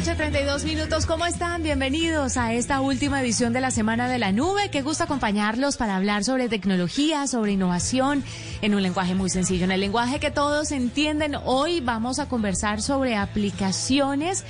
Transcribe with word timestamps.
Noche, 0.00 0.14
32 0.14 0.64
minutos. 0.64 1.04
¿Cómo 1.04 1.26
están? 1.26 1.62
Bienvenidos 1.62 2.38
a 2.38 2.54
esta 2.54 2.80
última 2.80 3.20
edición 3.20 3.52
de 3.52 3.60
la 3.60 3.70
Semana 3.70 4.08
de 4.08 4.18
la 4.18 4.32
Nube. 4.32 4.70
Qué 4.70 4.80
gusto 4.80 5.04
acompañarlos 5.04 5.76
para 5.76 5.94
hablar 5.94 6.24
sobre 6.24 6.48
tecnología, 6.48 7.26
sobre 7.26 7.52
innovación, 7.52 8.24
en 8.62 8.74
un 8.74 8.82
lenguaje 8.82 9.14
muy 9.14 9.28
sencillo, 9.28 9.64
en 9.66 9.72
el 9.72 9.80
lenguaje 9.80 10.18
que 10.18 10.30
todos 10.30 10.72
entienden. 10.72 11.36
Hoy 11.44 11.80
vamos 11.80 12.18
a 12.18 12.30
conversar 12.30 12.80
sobre 12.80 13.14
aplicaciones 13.14 14.46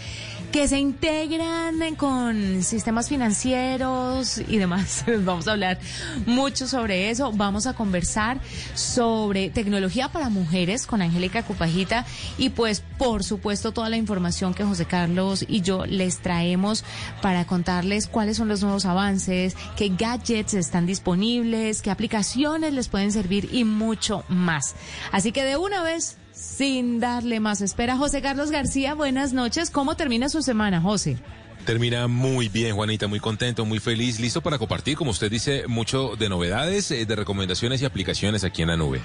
que 0.53 0.67
se 0.67 0.79
integran 0.79 1.95
con 1.97 2.63
sistemas 2.63 3.09
financieros 3.09 4.39
y 4.39 4.59
demás. 4.59 5.05
Vamos 5.25 5.47
a 5.47 5.53
hablar 5.53 5.79
mucho 6.27 6.67
sobre 6.67 7.11
eso. 7.11 7.31
Vamos 7.33 7.67
a 7.67 7.75
conversar 7.75 8.41
sobre 8.75 9.51
tecnología 9.51 10.09
para 10.11 10.29
mujeres 10.29 10.87
con 10.87 11.03
Angélica 11.03 11.45
Cupajita 11.45 12.05
y 12.37 12.51
pues 12.51 12.83
por 12.99 13.23
supuesto 13.23 13.73
toda 13.73 13.89
la 13.89 13.97
información 13.97 14.53
que 14.53 14.65
José 14.65 14.87
Carlos 14.87 15.45
y 15.47 15.61
yo 15.61 15.87
les 15.87 16.19
traemos 16.19 16.85
para 17.23 17.45
contarles 17.45 18.09
cuáles 18.09 18.37
son 18.37 18.49
los 18.49 18.63
nuevos 18.63 18.87
avances, 18.87 19.57
qué 19.77 19.91
gadgets 19.91 20.55
están 20.55 20.87
disponibles, 20.87 21.81
qué 21.81 21.91
aplicaciones 21.91 22.73
les 22.73 22.89
pueden 22.89 23.13
servir 23.13 23.49
y 23.53 23.65
mucho 23.65 24.25
más. 24.29 24.75
Así 25.13 25.31
que 25.31 25.45
de 25.45 25.57
una 25.57 25.83
vez 25.83 26.17
sin 26.41 27.01
darle 27.01 27.39
más 27.39 27.61
espera. 27.61 27.97
José 27.97 28.23
Carlos 28.23 28.51
García, 28.51 28.95
buenas 28.95 29.33
noches. 29.33 29.71
¿Cómo 29.71 29.95
termina 29.95 30.29
su 30.29 30.43
semana, 30.43 30.81
José? 30.81 31.19
Termina 31.67 32.09
muy 32.09 32.49
bien, 32.49 32.75
Juanita, 32.75 33.07
muy 33.07 33.21
contento, 33.21 33.67
muy 33.67 33.79
feliz, 33.79 34.19
listo 34.19 34.41
para 34.41 34.59
compartir, 34.59 34.97
como 34.97 35.11
usted 35.11 35.31
dice, 35.31 35.67
mucho 35.69 36.17
de 36.17 36.31
novedades, 36.31 36.91
eh, 36.91 37.05
de 37.05 37.17
recomendaciones 37.17 37.83
y 37.83 37.85
aplicaciones 37.85 38.45
aquí 38.45 38.63
en 38.63 38.69
la 38.69 38.79
nube. 38.79 39.01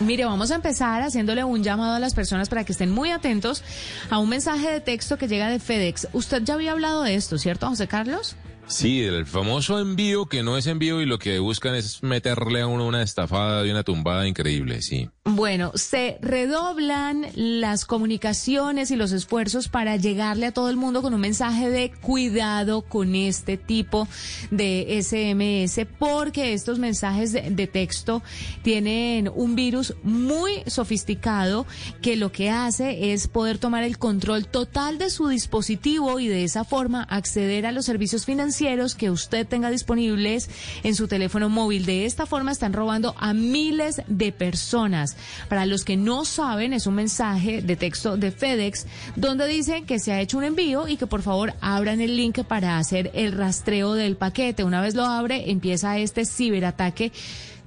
Mire, 0.00 0.24
vamos 0.24 0.50
a 0.50 0.56
empezar 0.56 1.02
haciéndole 1.02 1.44
un 1.44 1.62
llamado 1.62 1.94
a 1.94 1.98
las 2.00 2.14
personas 2.14 2.48
para 2.48 2.64
que 2.64 2.72
estén 2.72 2.90
muy 2.90 3.10
atentos 3.10 3.62
a 4.10 4.18
un 4.18 4.28
mensaje 4.30 4.70
de 4.70 4.80
texto 4.80 5.18
que 5.18 5.28
llega 5.28 5.48
de 5.50 5.60
FedEx. 5.60 6.08
Usted 6.14 6.42
ya 6.42 6.54
había 6.54 6.72
hablado 6.72 7.02
de 7.02 7.14
esto, 7.14 7.38
¿cierto, 7.38 7.68
José 7.68 7.86
Carlos? 7.86 8.36
Sí, 8.66 9.02
el 9.02 9.26
famoso 9.26 9.78
envío 9.78 10.24
que 10.24 10.42
no 10.42 10.56
es 10.56 10.66
envío 10.66 11.02
y 11.02 11.06
lo 11.06 11.18
que 11.18 11.38
buscan 11.38 11.74
es 11.74 12.02
meterle 12.02 12.62
a 12.62 12.66
uno 12.66 12.86
una 12.86 13.02
estafada 13.02 13.66
y 13.66 13.70
una 13.70 13.82
tumbada 13.82 14.26
increíble, 14.26 14.80
sí. 14.80 15.10
Bueno, 15.26 15.72
se 15.74 16.18
redoblan 16.22 17.26
las 17.34 17.84
comunicaciones 17.84 18.90
y 18.90 18.96
los 18.96 19.12
esfuerzos 19.12 19.68
para 19.68 19.96
llegarle 19.96 20.46
a 20.46 20.52
todo 20.52 20.70
el 20.70 20.76
mundo 20.76 21.02
con 21.02 21.14
un 21.14 21.20
mensaje 21.20 21.70
de 21.70 21.90
cuidado 21.90 22.82
con 22.82 23.14
este 23.14 23.56
tipo 23.56 24.08
de 24.50 24.98
SMS, 25.02 25.86
porque 25.98 26.52
estos 26.52 26.78
mensajes 26.78 27.32
de, 27.32 27.66
texto 27.66 28.22
tienen 28.62 29.30
un 29.34 29.56
virus 29.56 29.94
muy 30.02 30.62
sofisticado 30.66 31.66
que 32.02 32.16
lo 32.16 32.30
que 32.30 32.50
hace 32.50 33.12
es 33.12 33.26
poder 33.28 33.58
tomar 33.58 33.82
el 33.82 33.98
control 33.98 34.46
total 34.46 34.98
de 34.98 35.10
su 35.10 35.28
dispositivo 35.28 36.20
y 36.20 36.28
de 36.28 36.44
esa 36.44 36.64
forma 36.64 37.02
acceder 37.02 37.66
a 37.66 37.72
los 37.72 37.86
servicios 37.86 38.26
financieros 38.26 38.53
que 38.96 39.10
usted 39.10 39.46
tenga 39.46 39.70
disponibles 39.70 40.48
en 40.84 40.94
su 40.94 41.08
teléfono 41.08 41.48
móvil. 41.48 41.86
De 41.86 42.06
esta 42.06 42.24
forma 42.24 42.52
están 42.52 42.72
robando 42.72 43.14
a 43.18 43.34
miles 43.34 44.02
de 44.06 44.30
personas. 44.32 45.16
Para 45.48 45.66
los 45.66 45.84
que 45.84 45.96
no 45.96 46.24
saben, 46.24 46.72
es 46.72 46.86
un 46.86 46.94
mensaje 46.94 47.62
de 47.62 47.76
texto 47.76 48.16
de 48.16 48.30
FedEx 48.30 48.86
donde 49.16 49.48
dice 49.48 49.82
que 49.82 49.98
se 49.98 50.12
ha 50.12 50.20
hecho 50.20 50.38
un 50.38 50.44
envío 50.44 50.86
y 50.86 50.96
que 50.96 51.06
por 51.06 51.22
favor 51.22 51.54
abran 51.60 52.00
el 52.00 52.16
link 52.16 52.44
para 52.44 52.78
hacer 52.78 53.10
el 53.14 53.32
rastreo 53.32 53.94
del 53.94 54.16
paquete. 54.16 54.62
Una 54.62 54.80
vez 54.80 54.94
lo 54.94 55.04
abre, 55.04 55.50
empieza 55.50 55.98
este 55.98 56.24
ciberataque 56.24 57.10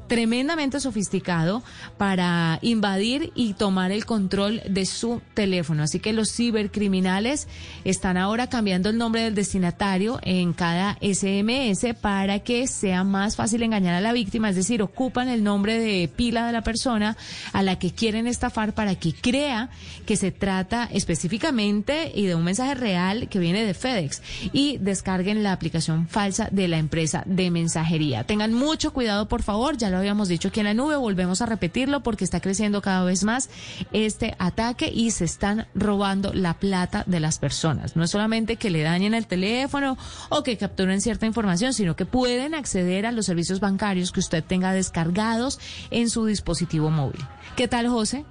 tremendamente 0.08 0.80
sofisticado 0.80 1.64
para 1.98 2.60
invadir 2.62 3.32
y 3.36 3.54
tomar 3.54 3.92
el 3.92 4.06
control 4.06 4.62
de 4.68 4.86
su 4.86 5.22
teléfono. 5.34 5.84
Así 5.84 6.00
que 6.00 6.14
los 6.14 6.32
cibercriminales 6.32 7.48
están 7.84 8.18
ahora 8.18 8.48
cambiando 8.48 8.90
el 8.90 8.98
nombre 8.98 9.22
del 9.22 9.36
destinatario 9.36 10.20
en 10.24 10.54
cada 10.54 10.98
SMS 11.02 11.94
para 12.00 12.40
que 12.40 12.68
sea 12.68 13.04
más 13.04 13.36
fácil 13.36 13.64
engañar 13.64 13.96
a 13.96 14.02
la 14.02 14.14
víctima, 14.14 14.50
es 14.50 14.56
decir, 14.56 14.82
ocupan 14.82 15.28
el 15.28 15.44
nombre 15.44 15.80
de 15.80 16.08
pila 16.08 16.48
de 16.48 16.54
la 16.54 16.64
persona 16.64 17.18
a 17.54 17.64
la 17.64 17.80
que 17.80 17.92
quieren 17.92 18.28
estafar 18.28 18.74
para 18.74 18.96
que 18.96 19.14
crea 19.14 19.70
que 20.06 20.18
se 20.18 20.32
trata 20.32 20.90
específicamente 20.92 22.12
y 22.14 22.26
de 22.26 22.36
un 22.36 22.44
mensaje 22.44 22.76
real 22.76 23.28
que 23.30 23.40
viene 23.40 23.64
de 23.64 23.74
FedEx 23.74 24.22
y 24.54 24.78
descarguen 24.78 25.44
la 25.44 25.52
aplicación 25.52 26.08
falsa 26.08 26.50
de 26.52 26.68
la 26.68 26.78
empresa 26.78 27.24
de 27.26 27.52
mensajería. 27.52 28.24
Tengan 28.24 28.54
mucho 28.54 28.94
cuidado, 28.94 29.28
por 29.28 29.44
favor, 29.44 29.78
ya 29.78 29.90
lo 29.90 29.97
habíamos 29.98 30.28
dicho 30.28 30.48
aquí 30.50 30.60
en 30.60 30.66
la 30.68 30.74
nube, 30.74 30.96
volvemos 30.96 31.42
a 31.42 31.46
repetirlo 31.46 32.02
porque 32.02 32.24
está 32.24 32.40
creciendo 32.40 32.82
cada 32.82 33.04
vez 33.04 33.24
más 33.24 33.50
este 33.94 34.36
ataque 34.40 34.92
y 34.94 35.12
se 35.12 35.26
están 35.26 35.68
robando 35.76 36.34
la 36.34 36.54
plata 36.56 37.04
de 37.08 37.20
las 37.20 37.40
personas. 37.40 37.96
No 37.96 38.04
es 38.04 38.12
solamente 38.12 38.56
que 38.58 38.70
le 38.70 38.82
dañen 38.84 39.14
el 39.14 39.28
teléfono 39.28 39.98
o 40.30 40.44
que 40.44 40.58
capturen 40.58 41.02
cierta 41.02 41.26
información, 41.26 41.74
sino 41.74 41.96
que 41.96 42.06
pueden 42.06 42.56
acceder 42.56 43.06
a 43.06 43.12
los 43.12 43.26
servicios 43.26 43.60
bancarios 43.60 44.12
que 44.12 44.20
usted 44.20 44.44
tenga 44.44 44.74
descargados 44.74 45.60
en 45.92 46.10
su 46.10 46.26
dispositivo 46.26 46.90
móvil. 46.90 47.22
¿Qué 47.56 47.68
tal, 47.68 47.88
José? 47.88 48.26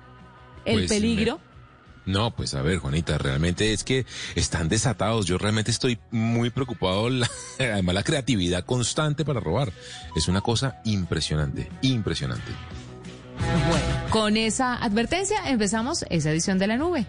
El 0.64 0.80
Pues, 0.80 0.88
peligro. 0.88 1.40
No, 2.06 2.30
pues 2.30 2.54
a 2.54 2.62
ver, 2.62 2.78
Juanita, 2.78 3.18
realmente 3.18 3.72
es 3.72 3.82
que 3.82 4.06
están 4.36 4.68
desatados. 4.68 5.26
Yo 5.26 5.38
realmente 5.38 5.72
estoy 5.72 5.98
muy 6.12 6.50
preocupado. 6.50 7.08
Además, 7.58 7.94
la 7.94 8.02
creatividad 8.04 8.64
constante 8.64 9.24
para 9.24 9.40
robar 9.40 9.72
es 10.14 10.28
una 10.28 10.40
cosa 10.40 10.80
impresionante, 10.84 11.68
impresionante. 11.82 12.52
Bueno, 13.68 13.84
con 14.10 14.36
esa 14.36 14.76
advertencia 14.76 15.50
empezamos 15.50 16.04
esa 16.08 16.30
edición 16.30 16.58
de 16.58 16.66
la 16.68 16.76
nube. 16.76 17.06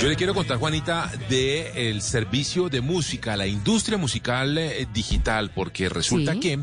Yo 0.00 0.08
le 0.08 0.14
quiero 0.14 0.32
contar, 0.32 0.58
Juanita, 0.58 1.10
de 1.28 1.90
el 1.90 2.02
servicio 2.02 2.68
de 2.68 2.80
música, 2.80 3.36
la 3.36 3.48
industria 3.48 3.98
musical 3.98 4.56
eh, 4.56 4.86
digital, 4.94 5.50
porque 5.50 5.88
resulta 5.88 6.34
Sí. 6.34 6.40
que 6.40 6.60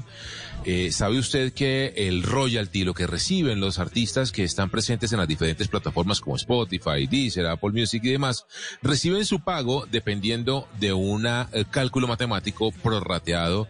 eh, 0.65 0.91
sabe 0.91 1.19
usted 1.19 1.53
que 1.53 1.93
el 1.95 2.23
royalty, 2.23 2.83
lo 2.83 2.93
que 2.93 3.07
reciben 3.07 3.59
los 3.59 3.77
artistas 3.79 4.31
que 4.31 4.43
están 4.43 4.69
presentes 4.69 5.11
en 5.13 5.19
las 5.19 5.27
diferentes 5.27 5.67
plataformas 5.67 6.21
como 6.21 6.35
Spotify, 6.35 7.05
Deezer, 7.07 7.45
Apple 7.45 7.71
Music 7.71 8.03
y 8.03 8.11
demás, 8.11 8.45
reciben 8.81 9.25
su 9.25 9.41
pago 9.41 9.85
dependiendo 9.91 10.67
de 10.79 10.93
un 10.93 11.27
cálculo 11.71 12.07
matemático 12.07 12.71
prorrateado 12.71 13.67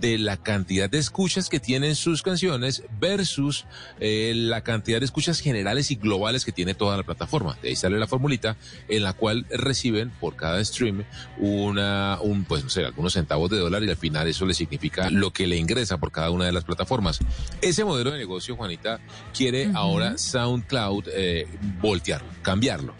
de 0.00 0.18
la 0.18 0.36
cantidad 0.36 0.88
de 0.88 0.98
escuchas 0.98 1.48
que 1.48 1.60
tienen 1.60 1.94
sus 1.94 2.22
canciones 2.22 2.84
versus 3.00 3.64
eh, 4.00 4.32
la 4.34 4.62
cantidad 4.62 5.00
de 5.00 5.06
escuchas 5.06 5.40
generales 5.40 5.90
y 5.90 5.96
globales 5.96 6.44
que 6.44 6.52
tiene 6.52 6.74
toda 6.74 6.96
la 6.96 7.02
plataforma. 7.02 7.58
De 7.62 7.70
ahí 7.70 7.76
sale 7.76 7.98
la 7.98 8.06
formulita 8.06 8.56
en 8.88 9.02
la 9.02 9.12
cual 9.12 9.46
reciben 9.50 10.10
por 10.20 10.36
cada 10.36 10.64
stream 10.64 11.04
una, 11.38 12.18
un, 12.20 12.44
pues 12.44 12.62
no 12.64 12.70
sé, 12.70 12.84
algunos 12.84 13.14
centavos 13.14 13.50
de 13.50 13.58
dólar 13.58 13.82
y 13.82 13.90
al 13.90 13.96
final 13.96 14.28
eso 14.28 14.46
le 14.46 14.54
significa 14.54 15.10
lo 15.10 15.32
que 15.32 15.46
le 15.46 15.56
ingresa 15.56 15.98
por 15.98 16.12
cada 16.12 16.30
una 16.36 16.46
de 16.46 16.52
las 16.52 16.64
plataformas. 16.64 17.18
Ese 17.60 17.84
modelo 17.84 18.12
de 18.12 18.18
negocio, 18.18 18.56
Juanita, 18.56 19.00
quiere 19.36 19.70
ahora 19.74 20.16
SoundCloud 20.16 21.08
eh, 21.12 21.46
voltearlo, 21.80 22.28
cambiarlo, 22.42 22.94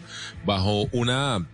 bajo 0.45 0.87
una 0.91 1.47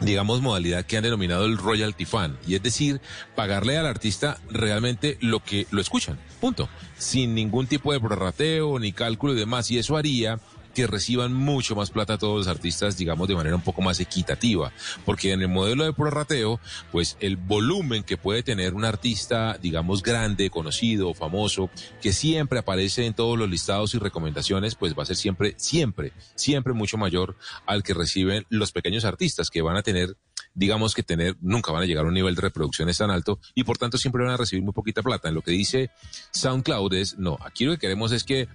digamos, 0.00 0.42
modalidad 0.42 0.84
que 0.84 0.96
han 0.96 1.04
denominado 1.04 1.46
el 1.46 1.56
royalty 1.56 2.04
fan, 2.04 2.36
y 2.46 2.54
es 2.54 2.62
decir, 2.62 3.00
pagarle 3.34 3.78
al 3.78 3.86
artista 3.86 4.38
realmente 4.50 5.16
lo 5.20 5.40
que 5.40 5.66
lo 5.70 5.80
escuchan, 5.80 6.18
punto, 6.40 6.68
sin 6.98 7.34
ningún 7.34 7.66
tipo 7.66 7.92
de 7.92 8.00
prorrateo 8.00 8.78
ni 8.78 8.92
cálculo 8.92 9.32
y 9.32 9.36
demás, 9.36 9.70
y 9.70 9.78
eso 9.78 9.96
haría 9.96 10.38
que 10.76 10.86
reciban 10.86 11.32
mucho 11.32 11.74
más 11.74 11.90
plata 11.90 12.18
todos 12.18 12.36
los 12.36 12.48
artistas, 12.48 12.98
digamos, 12.98 13.26
de 13.28 13.34
manera 13.34 13.56
un 13.56 13.62
poco 13.62 13.80
más 13.80 13.98
equitativa, 13.98 14.70
porque 15.06 15.32
en 15.32 15.40
el 15.40 15.48
modelo 15.48 15.84
de 15.84 15.94
prorrateo, 15.94 16.60
pues 16.92 17.16
el 17.20 17.38
volumen 17.38 18.02
que 18.02 18.18
puede 18.18 18.42
tener 18.42 18.74
un 18.74 18.84
artista, 18.84 19.56
digamos, 19.56 20.02
grande, 20.02 20.50
conocido, 20.50 21.14
famoso, 21.14 21.70
que 22.02 22.12
siempre 22.12 22.58
aparece 22.58 23.06
en 23.06 23.14
todos 23.14 23.38
los 23.38 23.48
listados 23.48 23.94
y 23.94 23.98
recomendaciones, 23.98 24.74
pues 24.74 24.92
va 24.92 25.04
a 25.04 25.06
ser 25.06 25.16
siempre, 25.16 25.54
siempre, 25.56 26.12
siempre 26.34 26.74
mucho 26.74 26.98
mayor 26.98 27.38
al 27.64 27.82
que 27.82 27.94
reciben 27.94 28.44
los 28.50 28.70
pequeños 28.70 29.06
artistas, 29.06 29.48
que 29.48 29.62
van 29.62 29.78
a 29.78 29.82
tener 29.82 30.14
digamos 30.54 30.94
que 30.94 31.02
tener, 31.02 31.36
nunca 31.42 31.70
van 31.70 31.82
a 31.82 31.86
llegar 31.86 32.06
a 32.06 32.08
un 32.08 32.14
nivel 32.14 32.34
de 32.34 32.40
reproducciones 32.40 32.96
tan 32.96 33.10
alto 33.10 33.38
y 33.54 33.64
por 33.64 33.76
tanto 33.76 33.98
siempre 33.98 34.22
van 34.24 34.32
a 34.32 34.36
recibir 34.38 34.64
muy 34.64 34.72
poquita 34.72 35.02
plata. 35.02 35.28
En 35.28 35.34
lo 35.34 35.42
que 35.42 35.50
dice 35.50 35.90
SoundCloud 36.32 36.94
es, 36.94 37.18
no, 37.18 37.36
aquí 37.44 37.66
lo 37.66 37.72
que 37.72 37.78
queremos 37.78 38.10
es 38.12 38.24
que 38.24 38.48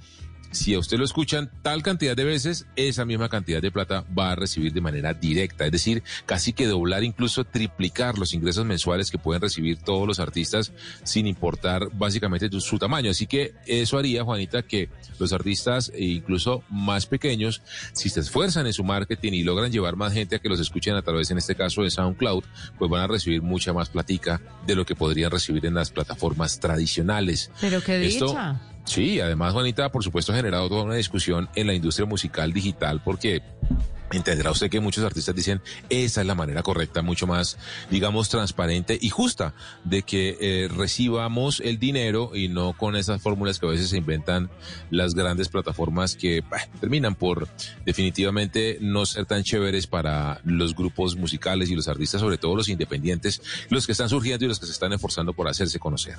si 0.52 0.74
a 0.74 0.80
usted 0.80 0.98
lo 0.98 1.06
escuchan 1.06 1.50
tal 1.62 1.82
cantidad 1.82 2.16
de 2.16 2.24
veces, 2.24 2.66
esa 2.76 3.06
misma 3.06 3.30
cantidad 3.30 3.62
de 3.62 3.72
plata 3.72 4.06
va 4.18 4.32
a 4.32 4.36
recibir 4.36 4.74
de 4.74 4.82
manera 4.82 5.14
directa. 5.14 5.66
Es 5.66 5.72
decir, 5.72 6.04
casi 6.26 6.54
que 6.54 6.68
doblar, 6.68 7.04
incluso 7.04 7.44
triplicar 7.44 8.18
los 8.18 8.34
ingresos 8.34 8.66
mensuales 8.66 9.10
que 9.12 9.18
pueden 9.18 9.42
recibir 9.42 9.78
todos 9.78 10.08
los 10.08 10.20
artistas 10.20 10.72
sin 11.04 11.26
importar 11.28 11.90
básicamente 11.94 12.50
su 12.60 12.78
tamaño. 12.78 13.12
Así 13.12 13.28
que 13.28 13.54
eso 13.66 13.98
haría, 13.98 14.24
Juanita, 14.24 14.62
que 14.64 14.90
los 15.20 15.34
artistas, 15.34 15.92
e 15.96 16.04
incluso 16.06 16.64
más 16.70 17.06
pequeños, 17.06 17.62
si 17.94 18.10
se 18.10 18.20
esfuerzan 18.20 18.68
en 18.68 18.74
su 18.74 18.84
marketing 18.84 19.32
y 19.34 19.44
logran 19.44 19.72
llevar 19.72 19.96
más 19.96 20.14
gente 20.14 20.36
a 20.36 20.40
que 20.40 20.50
los 20.50 20.60
escuchen 20.60 20.96
a 20.96 21.02
través, 21.02 21.32
en 21.32 21.38
este 21.38 21.56
caso, 21.56 21.84
de 21.84 21.90
SoundCloud, 21.92 22.44
pues 22.78 22.92
van 22.92 23.02
a 23.02 23.08
recibir 23.08 23.42
mucha 23.42 23.74
más 23.74 23.90
platica 23.90 24.42
de 24.68 24.76
lo 24.76 24.86
que 24.86 24.96
podrían 24.96 25.32
recibir 25.32 25.66
en 25.66 25.74
las 25.74 25.92
plataformas 25.92 26.60
tradicionales. 26.60 27.52
Pero 27.62 27.82
qué 27.82 28.06
Esto- 28.06 28.28
dicha. 28.28 28.60
Sí, 28.84 29.20
además, 29.20 29.54
Juanita, 29.54 29.92
por 29.92 30.04
supuesto, 30.04 30.32
ha 30.32 30.36
generado 30.36 30.68
toda 30.68 30.84
una 30.84 30.96
discusión 30.96 31.50
en 31.56 31.68
la 31.68 31.74
industria 31.74 32.06
musical 32.06 32.52
digital 32.52 33.02
porque 33.04 33.42
entenderá 34.12 34.52
usted 34.52 34.70
que 34.70 34.80
muchos 34.80 35.04
artistas 35.04 35.36
dicen 35.36 35.62
esa 35.90 36.22
es 36.22 36.28
la 36.28 36.36
manera 36.36 36.64
correcta, 36.64 37.02
mucho 37.02 37.28
más, 37.28 37.58
digamos, 37.90 38.30
transparente 38.30 38.98
y 39.00 39.10
justa 39.10 39.54
de 39.84 40.04
que 40.04 40.38
eh, 40.40 40.68
recibamos 40.68 41.60
el 41.62 41.80
dinero 41.80 42.32
y 42.36 42.48
no 42.48 42.74
con 42.74 42.96
esas 42.96 43.22
fórmulas 43.22 43.60
que 43.60 43.68
a 43.68 43.70
veces 43.70 43.90
se 43.90 43.98
inventan 43.98 44.50
las 44.90 45.16
grandes 45.16 45.50
plataformas 45.50 46.16
que 46.16 46.44
terminan 46.80 47.16
por 47.16 47.48
definitivamente 47.86 48.78
no 48.82 49.06
ser 49.06 49.26
tan 49.26 49.44
chéveres 49.44 49.88
para 49.88 50.42
los 50.44 50.76
grupos 50.76 51.16
musicales 51.16 51.70
y 51.70 51.76
los 51.76 51.88
artistas, 51.88 52.22
sobre 52.22 52.38
todo 52.38 52.56
los 52.56 52.70
independientes, 52.70 53.42
los 53.70 53.86
que 53.86 53.94
están 53.94 54.10
surgiendo 54.10 54.46
y 54.46 54.48
los 54.48 54.60
que 54.60 54.66
se 54.66 54.72
están 54.72 54.94
esforzando 54.94 55.34
por 55.34 55.48
hacerse 55.48 55.80
conocer. 55.80 56.18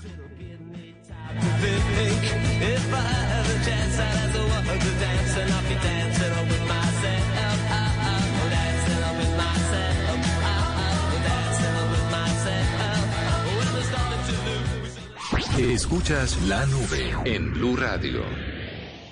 Escuchas 15.58 16.40
la 16.48 16.64
nube 16.64 17.14
en 17.26 17.52
Blue 17.52 17.76
Radio. 17.76 18.24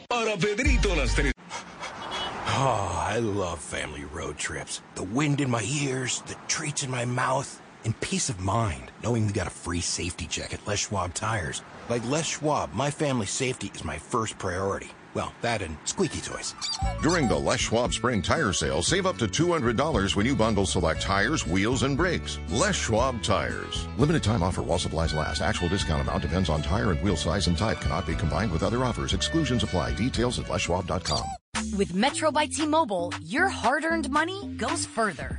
Para 0.08 0.36
Pedrito 0.38 0.96
las 0.96 1.14
tres. 1.14 1.32
Oh, 2.56 3.06
I 3.06 3.18
love 3.18 3.58
family 3.58 4.04
road 4.06 4.38
trips. 4.38 4.80
The 4.94 5.02
wind 5.02 5.42
in 5.42 5.50
my 5.50 5.62
ears, 5.62 6.22
the 6.26 6.36
treats 6.48 6.82
in 6.82 6.90
my 6.90 7.04
mouth, 7.04 7.60
and 7.84 7.98
peace 8.00 8.30
of 8.30 8.40
mind 8.40 8.90
knowing 9.04 9.26
we 9.26 9.32
got 9.34 9.46
a 9.46 9.50
free 9.50 9.82
safety 9.82 10.26
check 10.26 10.54
at 10.54 10.66
Les 10.66 10.78
Schwab 10.78 11.12
Tires. 11.12 11.62
Like 11.90 12.04
Les 12.08 12.26
Schwab, 12.26 12.72
my 12.72 12.90
family 12.90 13.26
safety 13.26 13.70
is 13.74 13.84
my 13.84 13.98
first 13.98 14.38
priority. 14.38 14.90
Well, 15.14 15.34
that 15.40 15.60
and 15.62 15.76
squeaky 15.84 16.20
toys. 16.20 16.54
During 17.02 17.26
the 17.26 17.36
Les 17.36 17.58
Schwab 17.58 17.92
Spring 17.92 18.22
Tire 18.22 18.52
Sale, 18.52 18.82
save 18.82 19.06
up 19.06 19.18
to 19.18 19.26
$200 19.26 20.14
when 20.14 20.26
you 20.26 20.36
bundle 20.36 20.66
select 20.66 21.02
tires, 21.02 21.46
wheels, 21.46 21.82
and 21.82 21.96
brakes. 21.96 22.38
Les 22.48 22.74
Schwab 22.74 23.22
Tires. 23.22 23.88
Limited 23.98 24.22
time 24.22 24.42
offer 24.42 24.62
while 24.62 24.78
supplies 24.78 25.12
last. 25.12 25.40
Actual 25.40 25.68
discount 25.68 26.02
amount 26.02 26.22
depends 26.22 26.48
on 26.48 26.62
tire 26.62 26.92
and 26.92 27.02
wheel 27.02 27.16
size 27.16 27.48
and 27.48 27.58
type. 27.58 27.80
Cannot 27.80 28.06
be 28.06 28.14
combined 28.14 28.52
with 28.52 28.62
other 28.62 28.84
offers. 28.84 29.12
Exclusions 29.12 29.62
apply. 29.62 29.94
Details 29.94 30.38
at 30.38 30.46
leschwab.com. 30.46 31.24
With 31.76 31.94
Metro 31.94 32.30
by 32.30 32.46
T-Mobile, 32.46 33.12
your 33.22 33.48
hard-earned 33.48 34.10
money 34.10 34.46
goes 34.56 34.86
further. 34.86 35.38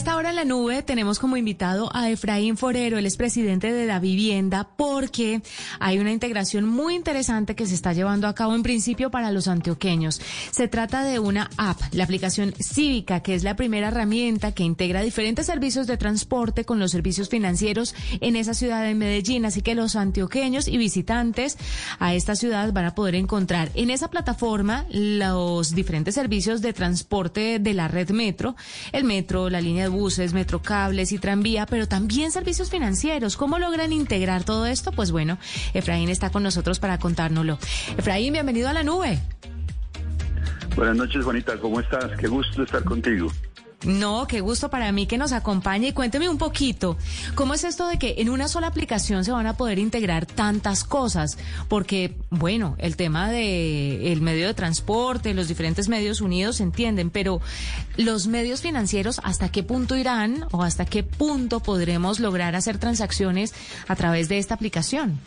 Esta 0.00 0.16
hora 0.16 0.30
en 0.30 0.36
la 0.36 0.46
nube 0.46 0.82
tenemos 0.82 1.18
como 1.18 1.36
invitado 1.36 1.90
a 1.94 2.08
Efraín 2.08 2.56
Forero, 2.56 2.96
el 2.96 3.04
es 3.04 3.18
presidente 3.18 3.70
de 3.70 3.84
la 3.84 4.00
vivienda, 4.00 4.66
porque 4.78 5.42
hay 5.78 5.98
una 5.98 6.10
integración 6.10 6.64
muy 6.64 6.94
interesante 6.94 7.54
que 7.54 7.66
se 7.66 7.74
está 7.74 7.92
llevando 7.92 8.26
a 8.26 8.34
cabo 8.34 8.54
en 8.54 8.62
principio 8.62 9.10
para 9.10 9.30
los 9.30 9.46
antioqueños. 9.46 10.18
Se 10.52 10.68
trata 10.68 11.04
de 11.04 11.18
una 11.18 11.50
app, 11.58 11.78
la 11.92 12.04
aplicación 12.04 12.54
Cívica, 12.58 13.20
que 13.20 13.34
es 13.34 13.44
la 13.44 13.56
primera 13.56 13.88
herramienta 13.88 14.52
que 14.52 14.62
integra 14.62 15.02
diferentes 15.02 15.44
servicios 15.44 15.86
de 15.86 15.98
transporte 15.98 16.64
con 16.64 16.78
los 16.78 16.92
servicios 16.92 17.28
financieros 17.28 17.94
en 18.22 18.36
esa 18.36 18.54
ciudad 18.54 18.82
de 18.82 18.94
Medellín. 18.94 19.44
Así 19.44 19.60
que 19.60 19.74
los 19.74 19.96
antioqueños 19.96 20.66
y 20.66 20.78
visitantes 20.78 21.58
a 21.98 22.14
esta 22.14 22.36
ciudad 22.36 22.72
van 22.72 22.86
a 22.86 22.94
poder 22.94 23.16
encontrar 23.16 23.70
en 23.74 23.90
esa 23.90 24.08
plataforma 24.08 24.86
los 24.88 25.74
diferentes 25.74 26.14
servicios 26.14 26.62
de 26.62 26.72
transporte 26.72 27.58
de 27.58 27.74
la 27.74 27.86
red 27.86 28.08
metro, 28.12 28.56
el 28.92 29.04
metro, 29.04 29.50
la 29.50 29.60
línea 29.60 29.84
de 29.84 29.89
buses, 29.90 30.32
metrocables 30.32 31.12
y 31.12 31.18
tranvía, 31.18 31.66
pero 31.66 31.86
también 31.86 32.32
servicios 32.32 32.70
financieros. 32.70 33.36
¿Cómo 33.36 33.58
logran 33.58 33.92
integrar 33.92 34.44
todo 34.44 34.66
esto? 34.66 34.92
Pues 34.92 35.10
bueno, 35.12 35.38
Efraín 35.74 36.08
está 36.08 36.30
con 36.30 36.42
nosotros 36.42 36.78
para 36.80 36.98
contárnoslo. 36.98 37.58
Efraín, 37.98 38.32
bienvenido 38.32 38.68
a 38.68 38.72
la 38.72 38.82
nube. 38.82 39.20
Buenas 40.76 40.96
noches, 40.96 41.24
Juanita, 41.24 41.58
¿cómo 41.58 41.80
estás? 41.80 42.12
Qué 42.18 42.28
gusto 42.28 42.62
estar 42.62 42.82
contigo. 42.84 43.30
No, 43.84 44.26
qué 44.26 44.40
gusto 44.40 44.68
para 44.68 44.92
mí 44.92 45.06
que 45.06 45.16
nos 45.16 45.32
acompañe 45.32 45.88
y 45.88 45.92
cuénteme 45.92 46.28
un 46.28 46.36
poquito, 46.36 46.98
¿cómo 47.34 47.54
es 47.54 47.64
esto 47.64 47.88
de 47.88 47.98
que 47.98 48.16
en 48.18 48.28
una 48.28 48.46
sola 48.46 48.66
aplicación 48.66 49.24
se 49.24 49.32
van 49.32 49.46
a 49.46 49.56
poder 49.56 49.78
integrar 49.78 50.26
tantas 50.26 50.84
cosas? 50.84 51.38
Porque, 51.66 52.14
bueno, 52.28 52.76
el 52.78 52.96
tema 52.96 53.30
de 53.30 54.12
el 54.12 54.20
medio 54.20 54.46
de 54.46 54.52
transporte, 54.52 55.32
los 55.32 55.48
diferentes 55.48 55.88
medios 55.88 56.20
unidos 56.20 56.56
se 56.56 56.62
entienden, 56.62 57.08
pero 57.08 57.40
los 57.96 58.26
medios 58.26 58.60
financieros, 58.60 59.18
¿hasta 59.24 59.50
qué 59.50 59.62
punto 59.62 59.96
irán 59.96 60.44
o 60.50 60.62
hasta 60.62 60.84
qué 60.84 61.02
punto 61.02 61.60
podremos 61.60 62.20
lograr 62.20 62.56
hacer 62.56 62.76
transacciones 62.76 63.54
a 63.88 63.96
través 63.96 64.28
de 64.28 64.36
esta 64.36 64.54
aplicación? 64.54 65.18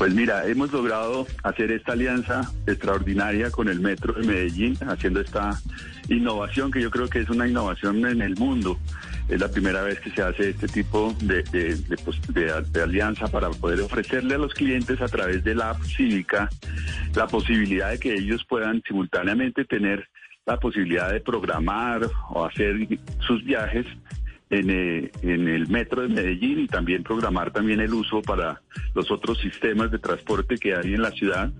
Pues 0.00 0.14
mira, 0.14 0.46
hemos 0.46 0.72
logrado 0.72 1.26
hacer 1.42 1.70
esta 1.72 1.92
alianza 1.92 2.50
extraordinaria 2.66 3.50
con 3.50 3.68
el 3.68 3.80
Metro 3.80 4.14
de 4.14 4.26
Medellín, 4.26 4.74
haciendo 4.88 5.20
esta 5.20 5.60
innovación 6.08 6.70
que 6.70 6.80
yo 6.80 6.90
creo 6.90 7.06
que 7.06 7.18
es 7.18 7.28
una 7.28 7.46
innovación 7.46 8.06
en 8.06 8.22
el 8.22 8.34
mundo. 8.36 8.78
Es 9.28 9.38
la 9.38 9.50
primera 9.50 9.82
vez 9.82 10.00
que 10.00 10.10
se 10.10 10.22
hace 10.22 10.48
este 10.48 10.68
tipo 10.68 11.14
de, 11.20 11.42
de, 11.42 11.74
de, 11.74 11.96
pues, 11.98 12.18
alianza 12.82 13.28
para 13.28 13.50
poder 13.50 13.82
ofrecerle 13.82 14.36
a 14.36 14.38
los 14.38 14.54
clientes 14.54 15.02
a 15.02 15.06
través 15.06 15.44
de 15.44 15.54
la 15.54 15.68
app 15.68 15.82
cívica 15.82 16.48
la 17.14 17.26
posibilidad 17.26 17.90
de 17.90 17.98
que 17.98 18.14
ellos 18.14 18.42
puedan 18.48 18.80
simultáneamente 18.88 19.66
tener 19.66 20.08
la 20.46 20.56
posibilidad 20.58 21.12
de 21.12 21.20
programar 21.20 22.08
o 22.30 22.46
hacer 22.46 22.88
sus 23.26 23.44
viajes 23.44 23.84
en, 24.50 24.70
eh, 24.70 25.10
en 25.22 25.48
el 25.48 25.68
metro 25.68 26.02
de 26.02 26.08
Medellín 26.08 26.60
y 26.60 26.66
también 26.66 27.02
programar 27.02 27.52
también 27.52 27.80
el 27.80 27.94
uso 27.94 28.20
para 28.20 28.60
los 28.94 29.10
otros 29.10 29.38
sistemas 29.38 29.90
de 29.90 29.98
transporte 29.98 30.56
que 30.56 30.74
hay 30.74 30.94
en 30.94 31.02
la 31.02 31.12
ciudad. 31.12 31.50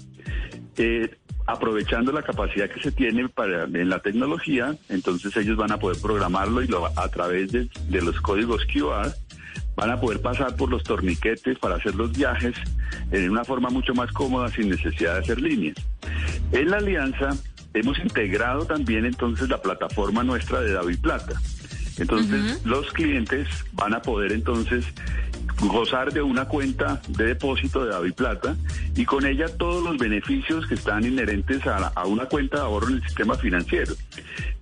Eh, 0.76 1.08
aprovechando 1.46 2.12
la 2.12 2.22
capacidad 2.22 2.70
que 2.70 2.80
se 2.80 2.92
tiene 2.92 3.28
para, 3.28 3.64
en 3.64 3.88
la 3.88 4.00
tecnología, 4.00 4.76
entonces 4.88 5.36
ellos 5.36 5.56
van 5.56 5.72
a 5.72 5.78
poder 5.78 6.00
programarlo 6.00 6.62
y 6.62 6.68
a 6.96 7.08
través 7.08 7.50
de, 7.52 7.68
de 7.88 8.02
los 8.02 8.20
códigos 8.20 8.64
QR 8.66 9.12
van 9.74 9.90
a 9.90 10.00
poder 10.00 10.20
pasar 10.20 10.54
por 10.56 10.70
los 10.70 10.82
torniquetes 10.82 11.58
para 11.58 11.76
hacer 11.76 11.94
los 11.94 12.12
viajes 12.12 12.54
en 13.10 13.30
una 13.30 13.44
forma 13.44 13.70
mucho 13.70 13.94
más 13.94 14.12
cómoda 14.12 14.48
sin 14.48 14.68
necesidad 14.68 15.14
de 15.14 15.20
hacer 15.20 15.40
líneas. 15.40 15.76
En 16.52 16.70
la 16.70 16.76
alianza 16.78 17.30
hemos 17.74 17.98
integrado 17.98 18.64
también 18.66 19.04
entonces 19.04 19.48
la 19.48 19.60
plataforma 19.60 20.22
nuestra 20.22 20.60
de 20.60 20.72
David 20.72 21.00
Plata. 21.00 21.40
Entonces 21.98 22.60
los 22.64 22.90
clientes 22.92 23.48
van 23.72 23.94
a 23.94 24.02
poder 24.02 24.32
entonces 24.32 24.84
gozar 25.62 26.12
de 26.12 26.22
una 26.22 26.46
cuenta 26.46 27.02
de 27.08 27.24
depósito 27.26 27.84
de 27.84 27.90
David 27.90 28.14
Plata 28.14 28.56
y 28.96 29.04
con 29.04 29.26
ella 29.26 29.46
todos 29.58 29.84
los 29.84 29.98
beneficios 29.98 30.66
que 30.66 30.74
están 30.74 31.04
inherentes 31.04 31.66
a, 31.66 31.78
la- 31.80 31.92
a 31.94 32.06
una 32.06 32.24
cuenta 32.26 32.58
de 32.58 32.62
ahorro 32.62 32.88
en 32.88 32.94
el 32.94 33.02
sistema 33.02 33.34
financiero. 33.36 33.92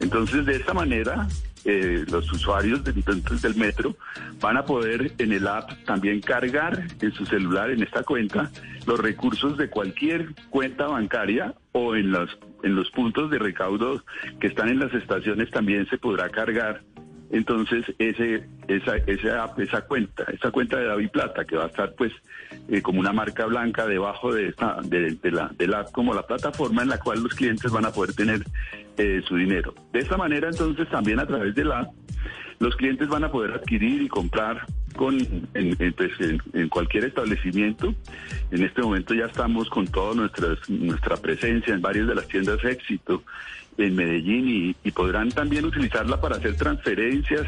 Entonces 0.01 0.45
de 0.47 0.57
esta 0.57 0.75
manera 0.75 1.29
eh, 1.65 2.05
los 2.11 2.31
usuarios 2.33 2.83
de- 2.85 2.93
entonces 2.93 3.43
del 3.43 3.55
metro 3.57 3.97
van 4.41 4.57
a 4.57 4.65
poder 4.65 5.13
en 5.19 5.33
el 5.33 5.47
app 5.47 5.71
también 5.85 6.21
cargar 6.21 6.85
en 7.01 7.13
su 7.13 7.27
celular 7.27 7.71
en 7.71 7.83
esta 7.83 8.03
cuenta 8.03 8.51
los 8.87 8.99
recursos 8.99 9.57
de 9.59 9.69
cualquier 9.69 10.35
cuenta 10.51 10.87
bancaria 10.87 11.55
o 11.73 11.95
en 11.95 12.11
los 12.11 12.31
en 12.65 12.75
los 12.75 12.91
puntos 12.91 13.31
de 13.31 13.39
recaudo 13.39 14.03
que 14.41 14.49
están 14.49 14.69
en 14.69 14.81
las 14.81 14.93
estaciones 14.95 15.49
también 15.51 15.87
se 15.91 15.99
podrá 15.99 16.29
cargar 16.31 16.83
entonces 17.31 17.85
ese 17.99 18.45
esa 18.69 18.97
esa 19.07 19.53
esa 19.59 19.83
cuenta 19.83 20.25
esa 20.33 20.51
cuenta 20.51 20.79
de 20.79 20.87
David 20.87 21.11
Plata 21.11 21.45
que 21.45 21.57
va 21.57 21.65
a 21.65 21.69
estar 21.69 21.93
pues 21.95 22.13
eh, 22.69 22.81
como 22.81 23.01
una 23.01 23.13
marca 23.13 23.45
blanca 23.47 23.87
debajo 23.87 24.33
de 24.33 24.49
esta 24.49 24.79
de, 24.83 25.19
la 25.31 25.49
de 25.57 25.67
la 25.67 25.85
como 25.85 26.15
la 26.15 26.27
plataforma 26.27 26.83
en 26.83 26.89
la 26.89 26.99
cual 26.99 27.23
los 27.23 27.35
clientes 27.35 27.71
van 27.71 27.85
a 27.85 27.91
poder 27.91 28.15
tener 28.15 28.43
eh, 28.97 29.23
su 29.27 29.37
dinero 29.37 29.75
de 29.93 30.01
esta 30.01 30.17
manera 30.17 30.49
entonces 30.49 30.89
también 30.89 31.21
a 31.21 31.27
través 31.27 31.55
de 31.55 31.65
la 31.65 31.89
los 32.61 32.75
clientes 32.77 33.09
van 33.09 33.25
a 33.25 33.31
poder 33.31 33.53
adquirir 33.53 34.03
y 34.03 34.09
comprar 34.09 34.67
con 34.97 35.17
en, 35.55 35.93
pues, 35.93 36.11
cualquier 36.71 37.05
establecimiento. 37.05 37.95
En 38.51 38.65
este 38.65 38.83
momento 38.83 39.15
ya 39.15 39.27
estamos 39.27 39.71
con 39.71 39.87
toda 39.87 40.15
nuestra 40.15 41.17
presencia 41.19 41.73
en 41.73 41.81
varias 41.81 42.09
de 42.09 42.17
las 42.17 42.27
tiendas 42.27 42.65
éxito 42.65 43.23
en 43.79 43.95
Medellín 43.97 44.75
y, 44.85 44.91
podrán 44.91 45.31
también 45.31 45.65
utilizarla 45.65 46.21
para 46.21 46.37
hacer 46.37 46.57
transferencias, 46.57 47.47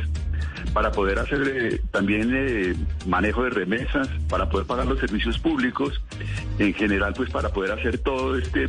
para 0.73 0.93
poder 0.93 1.19
hacer 1.19 1.43
eh, 1.53 1.81
también 1.91 2.31
eh, 2.33 2.75
manejo 3.07 3.43
de 3.45 3.51
remesas, 3.51 4.09
para 4.29 4.49
poder 4.49 4.67
pagar 4.67 4.87
los 4.87 5.01
servicios 5.01 5.39
públicos, 5.39 6.01
en 6.59 6.73
general 6.75 7.13
pues 7.15 7.29
para 7.31 7.49
poder 7.49 7.73
hacer 7.73 7.99
todo 7.99 8.37
este 8.39 8.69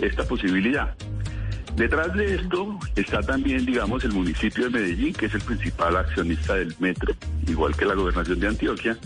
esta 0.00 0.24
posibilidad. 0.26 0.94
Detrás 1.76 2.14
de 2.14 2.36
esto 2.36 2.78
está 2.96 3.20
también, 3.20 3.66
digamos, 3.66 4.04
el 4.04 4.12
municipio 4.12 4.64
de 4.64 4.70
Medellín, 4.70 5.12
que 5.12 5.26
es 5.26 5.34
el 5.34 5.40
principal 5.40 5.96
accionista 5.96 6.54
del 6.54 6.72
metro, 6.78 7.14
igual 7.48 7.76
que 7.76 7.84
la 7.84 7.94
gobernación 7.94 8.38
de 8.40 8.46
Antioquia. 8.48 8.96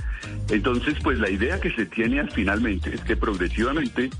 Entonces, 0.50 0.94
pues 1.02 1.18
la 1.18 1.30
idea 1.30 1.58
que 1.60 1.70
se 1.72 1.86
tiene 1.86 2.20
al 2.20 2.30
finalmente 2.30 2.94
es 2.94 3.00
que 3.00 3.16
progresivamente 3.16 4.10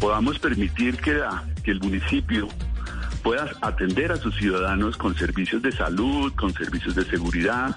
podamos 0.00 0.38
permitir 0.38 0.96
que, 0.98 1.14
la- 1.14 1.44
que 1.64 1.72
el 1.72 1.80
municipio 1.80 2.48
pueda 3.26 3.50
atender 3.60 4.12
a 4.12 4.16
sus 4.18 4.36
ciudadanos 4.36 4.96
con 4.96 5.16
servicios 5.16 5.60
de 5.60 5.72
salud, 5.72 6.32
con 6.34 6.54
servicios 6.54 6.94
de 6.94 7.04
seguridad, 7.06 7.76